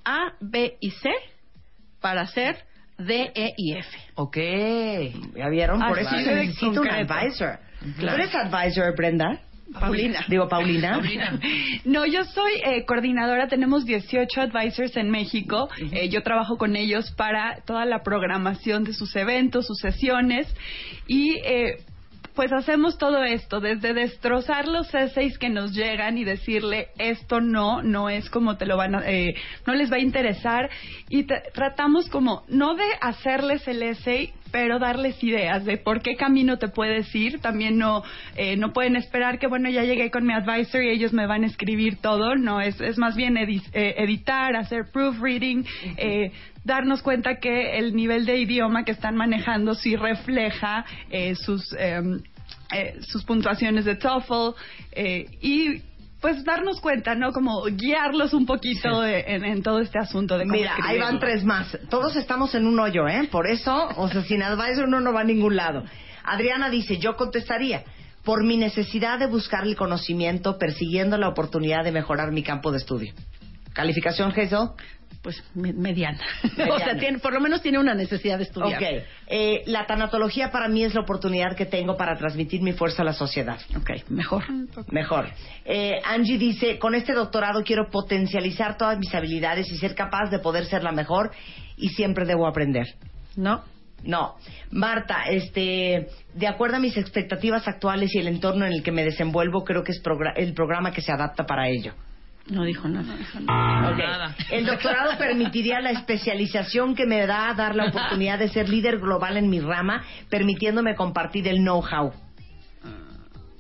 A, 0.03 0.33
B 0.39 0.77
y 0.79 0.91
C 0.91 1.09
para 2.01 2.21
hacer 2.21 2.57
D, 2.97 3.31
E 3.35 3.53
y 3.57 3.73
F. 3.73 3.97
Ok. 4.15 4.37
¿Ya 5.35 5.49
vieron? 5.49 5.79
Por 5.79 5.99
Así 5.99 6.15
eso 6.15 6.25
se 6.25 6.35
necesita 6.35 6.81
un 6.81 6.87
advisor. 6.89 7.59
Claro. 7.99 8.17
¿Tú 8.17 8.23
eres 8.23 8.35
advisor, 8.35 8.95
Brenda? 8.95 9.41
Paulina. 9.79 10.23
Digo, 10.29 10.47
Paulina. 10.47 10.93
Paulina. 10.93 11.39
No, 11.85 12.05
yo 12.05 12.23
soy 12.23 12.53
eh, 12.63 12.85
coordinadora, 12.85 13.47
tenemos 13.47 13.85
18 13.85 14.41
advisors 14.41 14.95
en 14.95 15.09
México, 15.09 15.69
Eh, 15.91 16.07
yo 16.09 16.21
trabajo 16.23 16.57
con 16.57 16.75
ellos 16.75 17.11
para 17.11 17.61
toda 17.65 17.85
la 17.85 18.01
programación 18.01 18.83
de 18.85 18.93
sus 18.93 19.15
eventos, 19.15 19.67
sus 19.67 19.79
sesiones 19.79 20.47
y 21.07 21.35
eh, 21.43 21.77
pues 22.36 22.52
hacemos 22.52 22.98
todo 22.98 23.24
esto, 23.24 23.60
desde 23.60 23.93
destrozar 23.93 24.67
los 24.67 24.93
essays 24.93 25.38
que 25.38 25.50
nos 25.50 25.74
llegan 25.74 26.17
y 26.17 26.24
decirle 26.26 26.89
esto 26.98 27.39
no, 27.41 27.82
no 27.82 28.10
es 28.10 28.30
como 28.30 28.58
te 28.58 28.65
lo 28.65 28.78
van 28.78 28.95
a, 28.95 29.10
eh, 29.10 29.36
no 29.65 29.74
les 29.74 29.91
va 29.91 29.95
a 29.95 30.00
interesar 30.00 30.69
y 31.10 31.24
tra- 31.26 31.41
tratamos 31.54 32.10
como 32.10 32.43
no 32.50 32.76
de 32.76 32.86
hacerles 33.02 33.67
el 33.67 33.82
essay 33.84 34.34
pero 34.55 34.79
darles 34.79 35.21
ideas 35.21 35.65
de 35.65 35.75
por 35.75 36.01
qué 36.01 36.15
camino 36.15 36.57
te 36.57 36.69
puedes 36.69 37.13
ir. 37.13 37.41
También 37.41 37.77
no, 37.77 38.03
eh, 38.37 38.55
no 38.55 38.71
pueden 38.71 38.95
esperar 38.95 39.37
que, 39.37 39.47
bueno, 39.47 39.69
ya 39.69 39.83
llegué 39.83 40.09
con 40.09 40.25
mi 40.25 40.31
advisor 40.33 40.81
y 40.81 40.91
ellos 40.91 41.11
me 41.11 41.27
van 41.27 41.43
a 41.43 41.47
escribir 41.47 41.97
todo. 41.97 42.37
No, 42.37 42.61
es, 42.61 42.79
es 42.79 42.97
más 42.97 43.17
bien 43.17 43.35
edi- 43.35 43.61
eh, 43.73 43.95
editar, 43.97 44.55
hacer 44.55 44.85
proofreading, 44.93 45.65
eh, 45.97 46.31
darnos 46.63 47.01
cuenta 47.01 47.35
que 47.41 47.77
el 47.77 47.97
nivel 47.97 48.25
de 48.25 48.37
idioma 48.37 48.85
que 48.85 48.93
están 48.93 49.17
manejando 49.17 49.75
sí 49.75 49.97
refleja 49.97 50.85
eh, 51.09 51.35
sus, 51.35 51.75
em, 51.77 52.21
eh, 52.73 52.95
sus 53.01 53.25
puntuaciones 53.25 53.83
de 53.83 53.95
TOEFL 53.95 54.55
y 55.41 55.81
pues 56.21 56.43
darnos 56.43 56.82
cuenta, 56.82 57.13
¿no? 57.15 57.32
Como 57.32 57.63
guiarlos 57.65 58.34
un 58.34 58.45
poquito 58.45 59.01
de- 59.01 59.21
en, 59.28 59.45
en 59.45 59.62
todo 59.63 59.80
este 59.80 59.99
asunto 59.99 60.38
de 60.38 60.45
cómo 60.45 60.54
Mira, 60.58 60.75
ahí 60.84 60.97
van 60.99 61.19
tres 61.19 61.43
más. 61.43 61.78
Todos 61.89 62.15
estamos 62.15 62.56
en 62.56 62.65
un 62.65 62.80
hoyo, 62.80 63.08
¿eh? 63.08 63.28
Por 63.32 63.47
eso, 63.47 63.88
o 63.97 64.08
sea, 64.10 64.23
sin 64.23 64.41
advisor 64.41 64.86
uno 64.88 64.99
no 65.01 65.13
va 65.13 65.21
a 65.21 65.25
ningún 65.25 65.56
lado. 65.56 65.84
Adriana 66.23 66.69
dice, 66.69 66.97
yo 66.97 67.15
contestaría, 67.15 67.84
por 68.23 68.43
mi 68.43 68.58
necesidad 68.58 69.19
de 69.19 69.28
buscar 69.28 69.65
el 69.67 69.75
conocimiento, 69.75 70.58
persiguiendo 70.58 71.17
la 71.17 71.28
oportunidad 71.30 71.84
de 71.84 71.91
mejorar 71.91 72.32
mi 72.32 72.41
campo 72.41 72.71
de 72.71 72.78
estudio. 72.78 73.13
¿Calificación, 73.73 74.32
Hazel? 74.32 74.69
Pues 75.25 75.43
me- 75.55 75.73
mediana. 75.73 76.19
Mediana. 76.55 76.73
o 76.75 76.77
sea, 76.77 76.95
tiene, 76.97 77.17
por 77.17 77.33
lo 77.33 77.39
menos 77.41 77.63
tiene 77.63 77.79
una 77.79 77.95
necesidad 77.95 78.38
de 78.38 78.43
estudiar. 78.43 78.79
Ok. 78.79 79.03
Eh, 79.25 79.63
la 79.65 79.88
tanatología 79.88 80.51
para 80.51 80.67
mí 80.67 80.83
es 80.83 80.93
la 80.93 81.01
oportunidad 81.01 81.55
que 81.55 81.65
tengo 81.65 81.97
para 81.97 82.15
transmitir 82.15 82.61
mi 82.61 82.73
fuerza 82.73 83.01
a 83.01 83.05
la 83.05 83.13
sociedad. 83.13 83.57
Ok, 83.75 84.07
mejor. 84.09 84.43
Mejor. 84.91 85.25
Eh, 85.65 85.99
Angie 86.05 86.38
dice, 86.38 86.77
con 86.77 86.93
este 86.93 87.13
doctorado 87.13 87.63
quiero 87.63 87.89
potencializar 87.89 88.77
todas 88.77 88.99
mis 88.99 89.11
habilidades 89.15 89.67
y 89.71 89.77
ser 89.77 89.95
capaz 89.95 90.29
de 90.29 90.38
poder 90.38 90.65
ser 90.65 90.83
la 90.83 90.91
mejor 90.91 91.31
y 91.75 91.89
siempre 91.89 92.25
debo 92.27 92.45
aprender. 92.45 92.85
¿No? 93.35 93.63
No. 94.03 94.35
Marta, 94.69 95.23
este, 95.27 96.09
de 96.35 96.47
acuerdo 96.47 96.75
a 96.75 96.79
mis 96.79 96.97
expectativas 96.97 97.67
actuales 97.67 98.13
y 98.13 98.19
el 98.19 98.27
entorno 98.27 98.67
en 98.67 98.73
el 98.73 98.83
que 98.83 98.91
me 98.91 99.03
desenvuelvo, 99.03 99.63
creo 99.63 99.83
que 99.83 99.91
es 99.91 100.03
progra- 100.03 100.33
el 100.35 100.53
programa 100.53 100.91
que 100.91 101.01
se 101.01 101.11
adapta 101.11 101.47
para 101.47 101.67
ello. 101.67 101.93
No 102.47 102.63
dijo 102.63 102.88
nada. 102.88 103.15
Nada. 103.41 104.36
El 104.51 104.65
doctorado 104.67 105.17
permitiría 105.17 105.79
la 105.81 105.91
especialización 105.91 106.95
que 106.95 107.05
me 107.08 107.25
da 107.25 107.49
a 107.49 107.53
dar 107.55 107.75
la 107.75 107.86
oportunidad 107.88 108.38
de 108.38 108.49
ser 108.49 108.69
líder 108.69 108.99
global 108.99 109.38
en 109.38 109.49
mi 109.49 109.60
rama, 109.60 110.03
permitiéndome 110.29 110.95
compartir 110.95 111.47
el 111.47 111.58
know-how. 111.58 112.13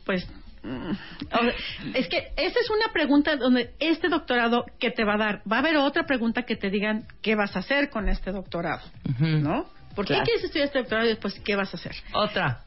Pues 0.05 0.27
mm, 0.61 0.91
o 1.31 1.39
sea, 1.39 1.53
es 1.95 2.07
que 2.07 2.27
esa 2.37 2.59
es 2.59 2.69
una 2.69 2.93
pregunta 2.93 3.35
donde 3.37 3.73
este 3.79 4.07
doctorado 4.07 4.65
que 4.79 4.91
te 4.91 5.03
va 5.03 5.15
a 5.15 5.17
dar, 5.17 5.41
va 5.51 5.57
a 5.57 5.59
haber 5.59 5.77
otra 5.77 6.05
pregunta 6.05 6.43
que 6.43 6.55
te 6.55 6.69
digan 6.69 7.07
qué 7.23 7.33
vas 7.35 7.55
a 7.55 7.59
hacer 7.59 7.89
con 7.89 8.07
este 8.07 8.31
doctorado. 8.31 8.83
¿no? 9.19 9.65
¿Por 9.95 10.05
Claro. 10.05 10.23
qué 10.23 10.31
quieres 10.31 10.43
estudiar 10.43 10.67
este 10.67 10.79
doctorado 10.79 11.07
y 11.07 11.09
después 11.09 11.39
qué 11.43 11.55
vas 11.55 11.73
a 11.73 11.77
hacer? 11.77 11.95
Otra. 12.13 12.64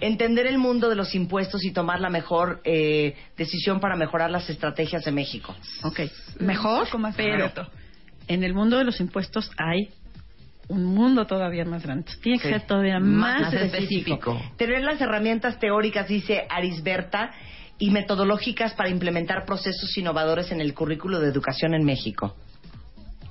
Entender 0.00 0.46
el 0.46 0.58
mundo 0.58 0.88
de 0.88 0.96
los 0.96 1.14
impuestos 1.14 1.64
y 1.64 1.72
tomar 1.72 2.00
la 2.00 2.10
mejor 2.10 2.60
eh, 2.64 3.14
decisión 3.36 3.80
para 3.80 3.96
mejorar 3.96 4.30
las 4.30 4.50
estrategias 4.50 5.04
de 5.04 5.12
México. 5.12 5.54
Ok, 5.82 6.00
mejor, 6.40 6.88
pero 7.16 7.50
en 8.26 8.42
el 8.42 8.54
mundo 8.54 8.76
de 8.78 8.84
los 8.84 9.00
impuestos 9.00 9.50
hay 9.56 9.90
un 10.68 10.84
mundo 10.84 11.26
todavía 11.26 11.64
más 11.64 11.82
grande. 11.82 12.10
Tiene 12.22 12.38
que 12.38 12.48
Sí. 12.48 12.54
ser 12.54 12.66
todavía 12.66 12.98
Más 12.98 13.42
más, 13.42 13.54
específico. 13.54 14.40
Tener 14.56 14.82
las 14.82 15.00
herramientas 15.00 15.58
teóricas, 15.58 16.08
dice 16.08 16.46
Arisberta, 16.48 17.32
y 17.78 17.90
metodológicas 17.90 18.72
para 18.74 18.88
implementar 18.88 19.44
procesos 19.44 19.96
innovadores 19.98 20.50
en 20.52 20.60
el 20.60 20.74
currículo 20.74 21.20
de 21.20 21.28
educación 21.28 21.74
en 21.74 21.84
México. 21.84 22.36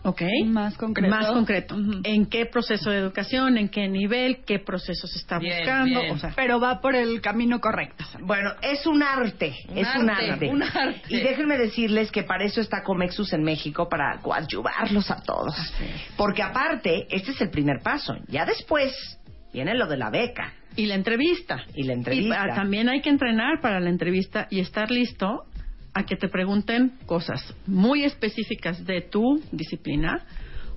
Ok. 0.04 0.22
Más 0.46 0.78
concreto. 0.78 1.10
Más 1.10 1.28
concreto. 1.28 1.76
¿En 2.04 2.26
qué 2.26 2.46
proceso 2.46 2.90
de 2.90 2.98
educación? 2.98 3.58
¿En 3.58 3.70
qué 3.70 3.88
nivel? 3.88 4.44
¿Qué 4.46 4.60
proceso 4.60 5.08
se 5.08 5.18
está 5.18 5.40
Bien, 5.40 5.60
buscando? 5.60 6.00
bien. 6.02 6.12
O 6.12 6.18
sea, 6.20 6.34
Pero 6.36 6.60
va 6.60 6.82
por 6.82 6.96
el 6.96 7.22
camino 7.22 7.62
correcto. 7.62 8.04
Bueno, 8.22 8.52
es 8.62 8.86
un 8.86 9.02
arte, 9.02 9.56
Un 9.70 9.78
es 9.78 9.88
un 9.96 10.10
arte, 10.10 10.50
un 10.50 10.62
arte. 10.64 11.02
Y 11.08 11.22
déjenme 11.22 11.58
decirles 11.58 12.12
que 12.12 12.24
para 12.24 12.44
eso 12.44 12.60
está 12.60 12.84
Comexus 12.84 13.32
en 13.34 13.44
México, 13.44 13.88
para 13.88 14.20
coadyuvarlos 14.22 15.10
a 15.10 15.22
todos. 15.22 15.56
Porque 16.18 16.44
aparte, 16.44 17.08
este 17.10 17.32
es 17.32 17.40
el 17.42 17.50
primer 17.50 17.80
paso. 17.82 18.14
Ya 18.28 18.46
después 18.46 18.92
viene 19.54 19.74
lo 19.76 19.88
de 19.88 19.98
la 19.98 20.10
beca. 20.10 20.54
y 20.76 20.88
la 20.88 20.96
entrevista. 20.96 21.64
Y 21.76 21.84
la 21.84 21.94
entrevista. 21.94 22.48
Y 22.52 22.56
también 22.56 22.90
hay 22.90 23.00
que 23.02 23.10
entrenar 23.10 23.62
para 23.62 23.80
la 23.80 23.90
entrevista 23.90 24.48
y 24.50 24.60
estar 24.60 24.90
listo 24.92 25.46
a 25.94 26.04
que 26.04 26.16
te 26.16 26.28
pregunten 26.28 26.94
cosas 27.06 27.54
muy 27.68 28.04
específicas 28.04 28.86
de 28.86 29.02
tu 29.02 29.42
disciplina 29.52 30.26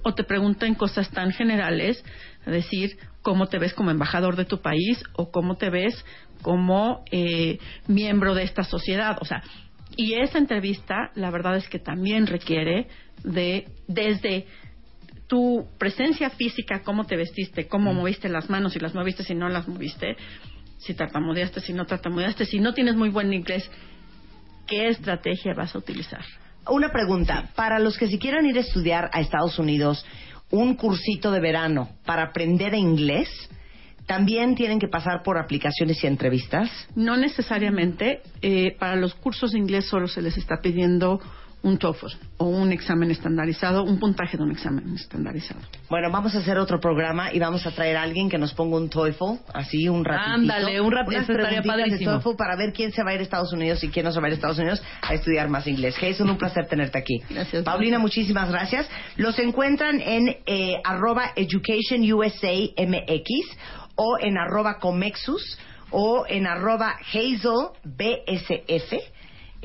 o 0.02 0.14
te 0.14 0.24
pregunten 0.24 0.74
cosas 0.74 1.10
tan 1.10 1.32
generales, 1.32 2.04
es 2.44 2.52
decir, 2.52 2.96
cómo 3.22 3.48
te 3.48 3.58
ves 3.58 3.74
como 3.74 3.90
embajador 3.90 4.36
de 4.36 4.44
tu 4.44 4.60
país 4.60 5.02
o 5.14 5.32
cómo 5.32 5.56
te 5.56 5.68
ves 5.68 6.04
como 6.42 7.04
eh, 7.10 7.58
miembro 7.88 8.34
de 8.34 8.44
esta 8.44 8.62
sociedad. 8.62 9.16
O 9.20 9.24
sea, 9.24 9.42
y 9.96 10.14
esa 10.14 10.38
entrevista, 10.38 11.10
la 11.14 11.30
verdad 11.30 11.56
es 11.56 11.68
que 11.68 11.78
también 11.78 12.26
requiere 12.26 12.86
de, 13.24 13.66
desde 13.88 14.46
tu 15.26 15.66
presencia 15.78 16.30
física, 16.30 16.82
cómo 16.84 17.04
te 17.04 17.16
vestiste, 17.16 17.66
cómo 17.66 17.92
moviste 17.92 18.28
las 18.28 18.48
manos, 18.48 18.74
si 18.74 18.78
las 18.78 18.94
moviste, 18.94 19.24
si 19.24 19.34
no 19.34 19.48
las 19.48 19.66
moviste, 19.66 20.16
si 20.78 20.94
tartamudeaste, 20.94 21.60
si 21.60 21.72
no 21.72 21.84
tartamudeaste, 21.84 22.44
si 22.44 22.60
no 22.60 22.74
tienes 22.74 22.94
muy 22.94 23.08
buen 23.08 23.32
inglés, 23.32 23.68
¿qué 24.66 24.88
estrategia 24.88 25.54
vas 25.54 25.74
a 25.74 25.78
utilizar? 25.78 26.24
Una 26.68 26.90
pregunta, 26.90 27.50
para 27.54 27.78
los 27.78 27.96
que 27.96 28.08
si 28.08 28.18
quieren 28.18 28.46
ir 28.46 28.56
a 28.56 28.60
estudiar 28.60 29.10
a 29.12 29.20
Estados 29.20 29.58
Unidos 29.58 30.04
un 30.50 30.74
cursito 30.74 31.30
de 31.30 31.40
verano 31.40 31.90
para 32.04 32.24
aprender 32.24 32.74
inglés, 32.74 33.28
¿también 34.06 34.54
tienen 34.54 34.78
que 34.78 34.88
pasar 34.88 35.22
por 35.22 35.38
aplicaciones 35.38 36.02
y 36.02 36.06
entrevistas? 36.06 36.70
No 36.94 37.16
necesariamente, 37.16 38.20
eh, 38.42 38.76
para 38.78 38.96
los 38.96 39.14
cursos 39.14 39.52
de 39.52 39.58
inglés 39.58 39.86
solo 39.88 40.08
se 40.08 40.22
les 40.22 40.36
está 40.36 40.60
pidiendo 40.60 41.20
un 41.66 41.78
TOEFL 41.78 42.06
o 42.38 42.44
un 42.46 42.70
examen 42.70 43.10
estandarizado, 43.10 43.82
un 43.82 43.98
puntaje 43.98 44.36
de 44.36 44.44
un 44.44 44.52
examen 44.52 44.94
estandarizado. 44.94 45.60
Bueno, 45.90 46.12
vamos 46.12 46.32
a 46.36 46.38
hacer 46.38 46.58
otro 46.58 46.78
programa 46.78 47.32
y 47.32 47.40
vamos 47.40 47.66
a 47.66 47.72
traer 47.72 47.96
a 47.96 48.02
alguien 48.02 48.28
que 48.28 48.38
nos 48.38 48.54
ponga 48.54 48.76
un 48.76 48.88
TOEFL, 48.88 49.40
así 49.52 49.88
un 49.88 50.04
ratito. 50.04 50.30
Ándale, 50.30 50.80
un 50.80 50.92
ratito, 50.92 51.16
Unas 51.16 51.26
preguntitas 51.26 51.98
de. 51.98 52.04
TOEFL 52.04 52.36
para 52.38 52.56
ver 52.56 52.72
quién 52.72 52.92
se 52.92 53.02
va 53.02 53.10
a 53.10 53.14
ir 53.14 53.20
a 53.20 53.22
Estados 53.24 53.52
Unidos 53.52 53.82
y 53.82 53.88
quién 53.88 54.04
no 54.04 54.12
se 54.12 54.20
va 54.20 54.26
a 54.26 54.28
ir 54.28 54.34
a 54.34 54.36
Estados 54.36 54.58
Unidos 54.58 54.80
a 55.02 55.14
estudiar 55.14 55.48
más 55.48 55.66
inglés. 55.66 55.96
Jason, 55.98 56.30
un 56.30 56.38
placer 56.38 56.68
tenerte 56.68 56.98
aquí. 56.98 57.20
Gracias. 57.28 57.64
Paulina, 57.64 57.98
muchísimas 57.98 58.48
gracias. 58.48 58.88
Los 59.16 59.36
encuentran 59.40 60.00
en 60.00 60.36
eh, 60.46 60.76
arroba 60.84 61.32
Education 61.34 62.00
USA 62.12 62.54
MX 62.78 63.26
o 63.96 64.18
en 64.20 64.38
arroba 64.38 64.78
Comexus 64.78 65.58
o 65.90 66.26
en 66.28 66.46
arroba 66.46 66.96
Hazel 67.12 67.70
BSF 67.84 69.15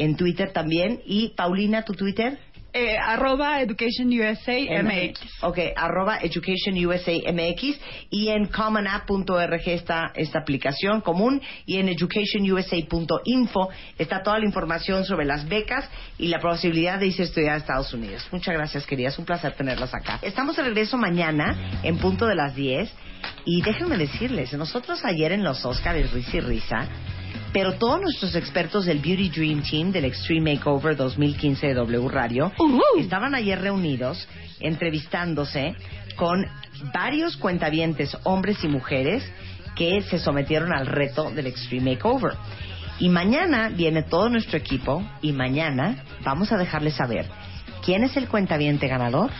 en 0.02 0.16
Twitter 0.16 0.52
también. 0.52 1.00
Y 1.06 1.30
Paulina, 1.30 1.84
tu 1.84 1.94
Twitter. 1.94 2.38
Eh, 2.74 2.96
arroba 2.98 3.62
Education 3.62 4.08
USA 4.08 4.58
MX. 4.82 5.44
Ok, 5.44 5.60
arroba 5.76 6.20
Education 6.22 6.74
USA 6.86 7.12
MX 7.34 7.78
y 8.10 8.30
en 8.30 8.46
commonapp.org 8.46 9.62
está 9.66 10.14
esta 10.16 10.40
aplicación 10.40 11.02
común 11.02 11.42
y 11.66 11.80
en 11.80 11.90
educationusa.info 11.90 13.70
está 13.98 14.24
toda 14.24 14.40
la 14.40 14.46
información 14.46 15.04
sobre 15.04 15.26
las 15.26 15.50
becas 15.50 15.90
y 16.18 16.30
la 16.30 16.40
posibilidad 16.40 16.98
de 16.98 17.08
irse 17.08 17.24
a 17.24 17.26
estudiar 17.26 17.56
a 17.56 17.58
Estados 17.58 17.94
Unidos. 17.94 18.26
Muchas 18.32 18.56
gracias, 18.56 18.86
queridas. 18.86 19.20
Un 19.20 19.26
placer 19.26 19.52
tenerlas 19.52 19.94
acá. 19.94 20.20
Estamos 20.22 20.56
de 20.56 20.64
regreso 20.64 20.96
mañana 20.98 21.82
en 21.84 21.98
punto 21.98 22.26
de 22.26 22.36
las 22.36 22.56
10 22.56 22.90
y 23.44 23.62
déjenme 23.64 23.98
decirles, 23.98 24.54
nosotros 24.54 25.04
ayer 25.04 25.34
en 25.34 25.44
los 25.44 25.66
Oscars, 25.66 26.14
risa 26.14 26.38
y 26.38 26.40
risa, 26.40 26.88
pero 27.54 27.74
todos 27.74 28.02
nuestros 28.02 28.36
expertos 28.36 28.86
del 28.86 29.00
Beauty 29.00 29.30
Dream 29.30 29.62
Team 29.62 29.92
del 29.92 30.06
Extreme 30.06 30.56
Makeover 30.56 30.96
2015 30.96 31.68
de 31.68 31.74
W 31.74 32.08
Radio 32.08 32.52
estaban 32.98 33.36
ayer 33.36 33.60
reunidos 33.60 34.28
entrevistándose 34.60 35.76
con 36.16 36.46
varios 36.94 37.38
cuentavientes, 37.38 38.16
hombres 38.24 38.64
y 38.64 38.68
mujeres, 38.68 39.24
que 39.76 40.02
se 40.02 40.20
sometieron 40.20 40.74
al 40.74 40.86
reto 40.86 41.32
del 41.32 41.48
Extreme 41.48 41.92
Makeover. 41.92 42.34
Y 43.00 43.10
mañana 43.10 43.70
viene 43.70 44.04
todo 44.04 44.30
nuestro 44.30 44.58
equipo 44.58 45.04
y 45.22 45.32
mañana 45.32 46.04
vamos 46.24 46.52
a 46.52 46.58
dejarles 46.58 46.96
saber 46.96 47.28
quién 47.84 48.04
es 48.04 48.16
el 48.16 48.28
cuentaviente 48.28 48.88
ganador 48.88 49.32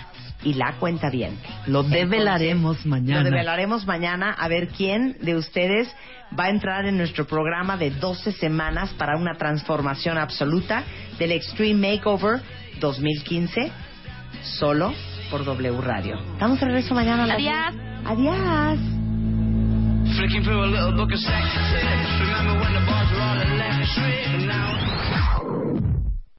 y 0.44 0.54
la 0.54 0.74
cuentaviente. 0.74 1.48
Lo 1.68 1.84
develaremos 1.84 2.86
mañana. 2.86 3.24
Lo 3.24 3.30
develaremos 3.30 3.86
mañana 3.86 4.32
a 4.32 4.48
ver 4.48 4.70
quién 4.70 5.18
de 5.22 5.36
ustedes 5.36 5.94
va 6.38 6.46
a 6.46 6.50
entrar 6.50 6.86
en 6.86 6.98
nuestro 6.98 7.26
programa 7.26 7.78
de 7.78 7.92
12 7.92 8.32
semanas 8.34 8.92
para 8.98 9.18
una 9.18 9.36
transformación 9.36 10.18
absoluta 10.18 10.84
del 11.20 11.32
Extreme 11.34 11.96
Makeover 11.96 12.42
2015 12.80 13.72
solo 14.44 14.94
por 15.30 15.46
W 15.46 15.82
Radio. 15.82 16.20
Estamos 16.34 16.60
de 16.60 16.66
regreso 16.66 16.94
mañana 16.94 17.24
a 17.24 17.28
las 17.28 17.38
Adiós. 17.38 17.74
10. 17.74 17.82
Adiós. 18.06 18.80
Flicking 20.18 20.44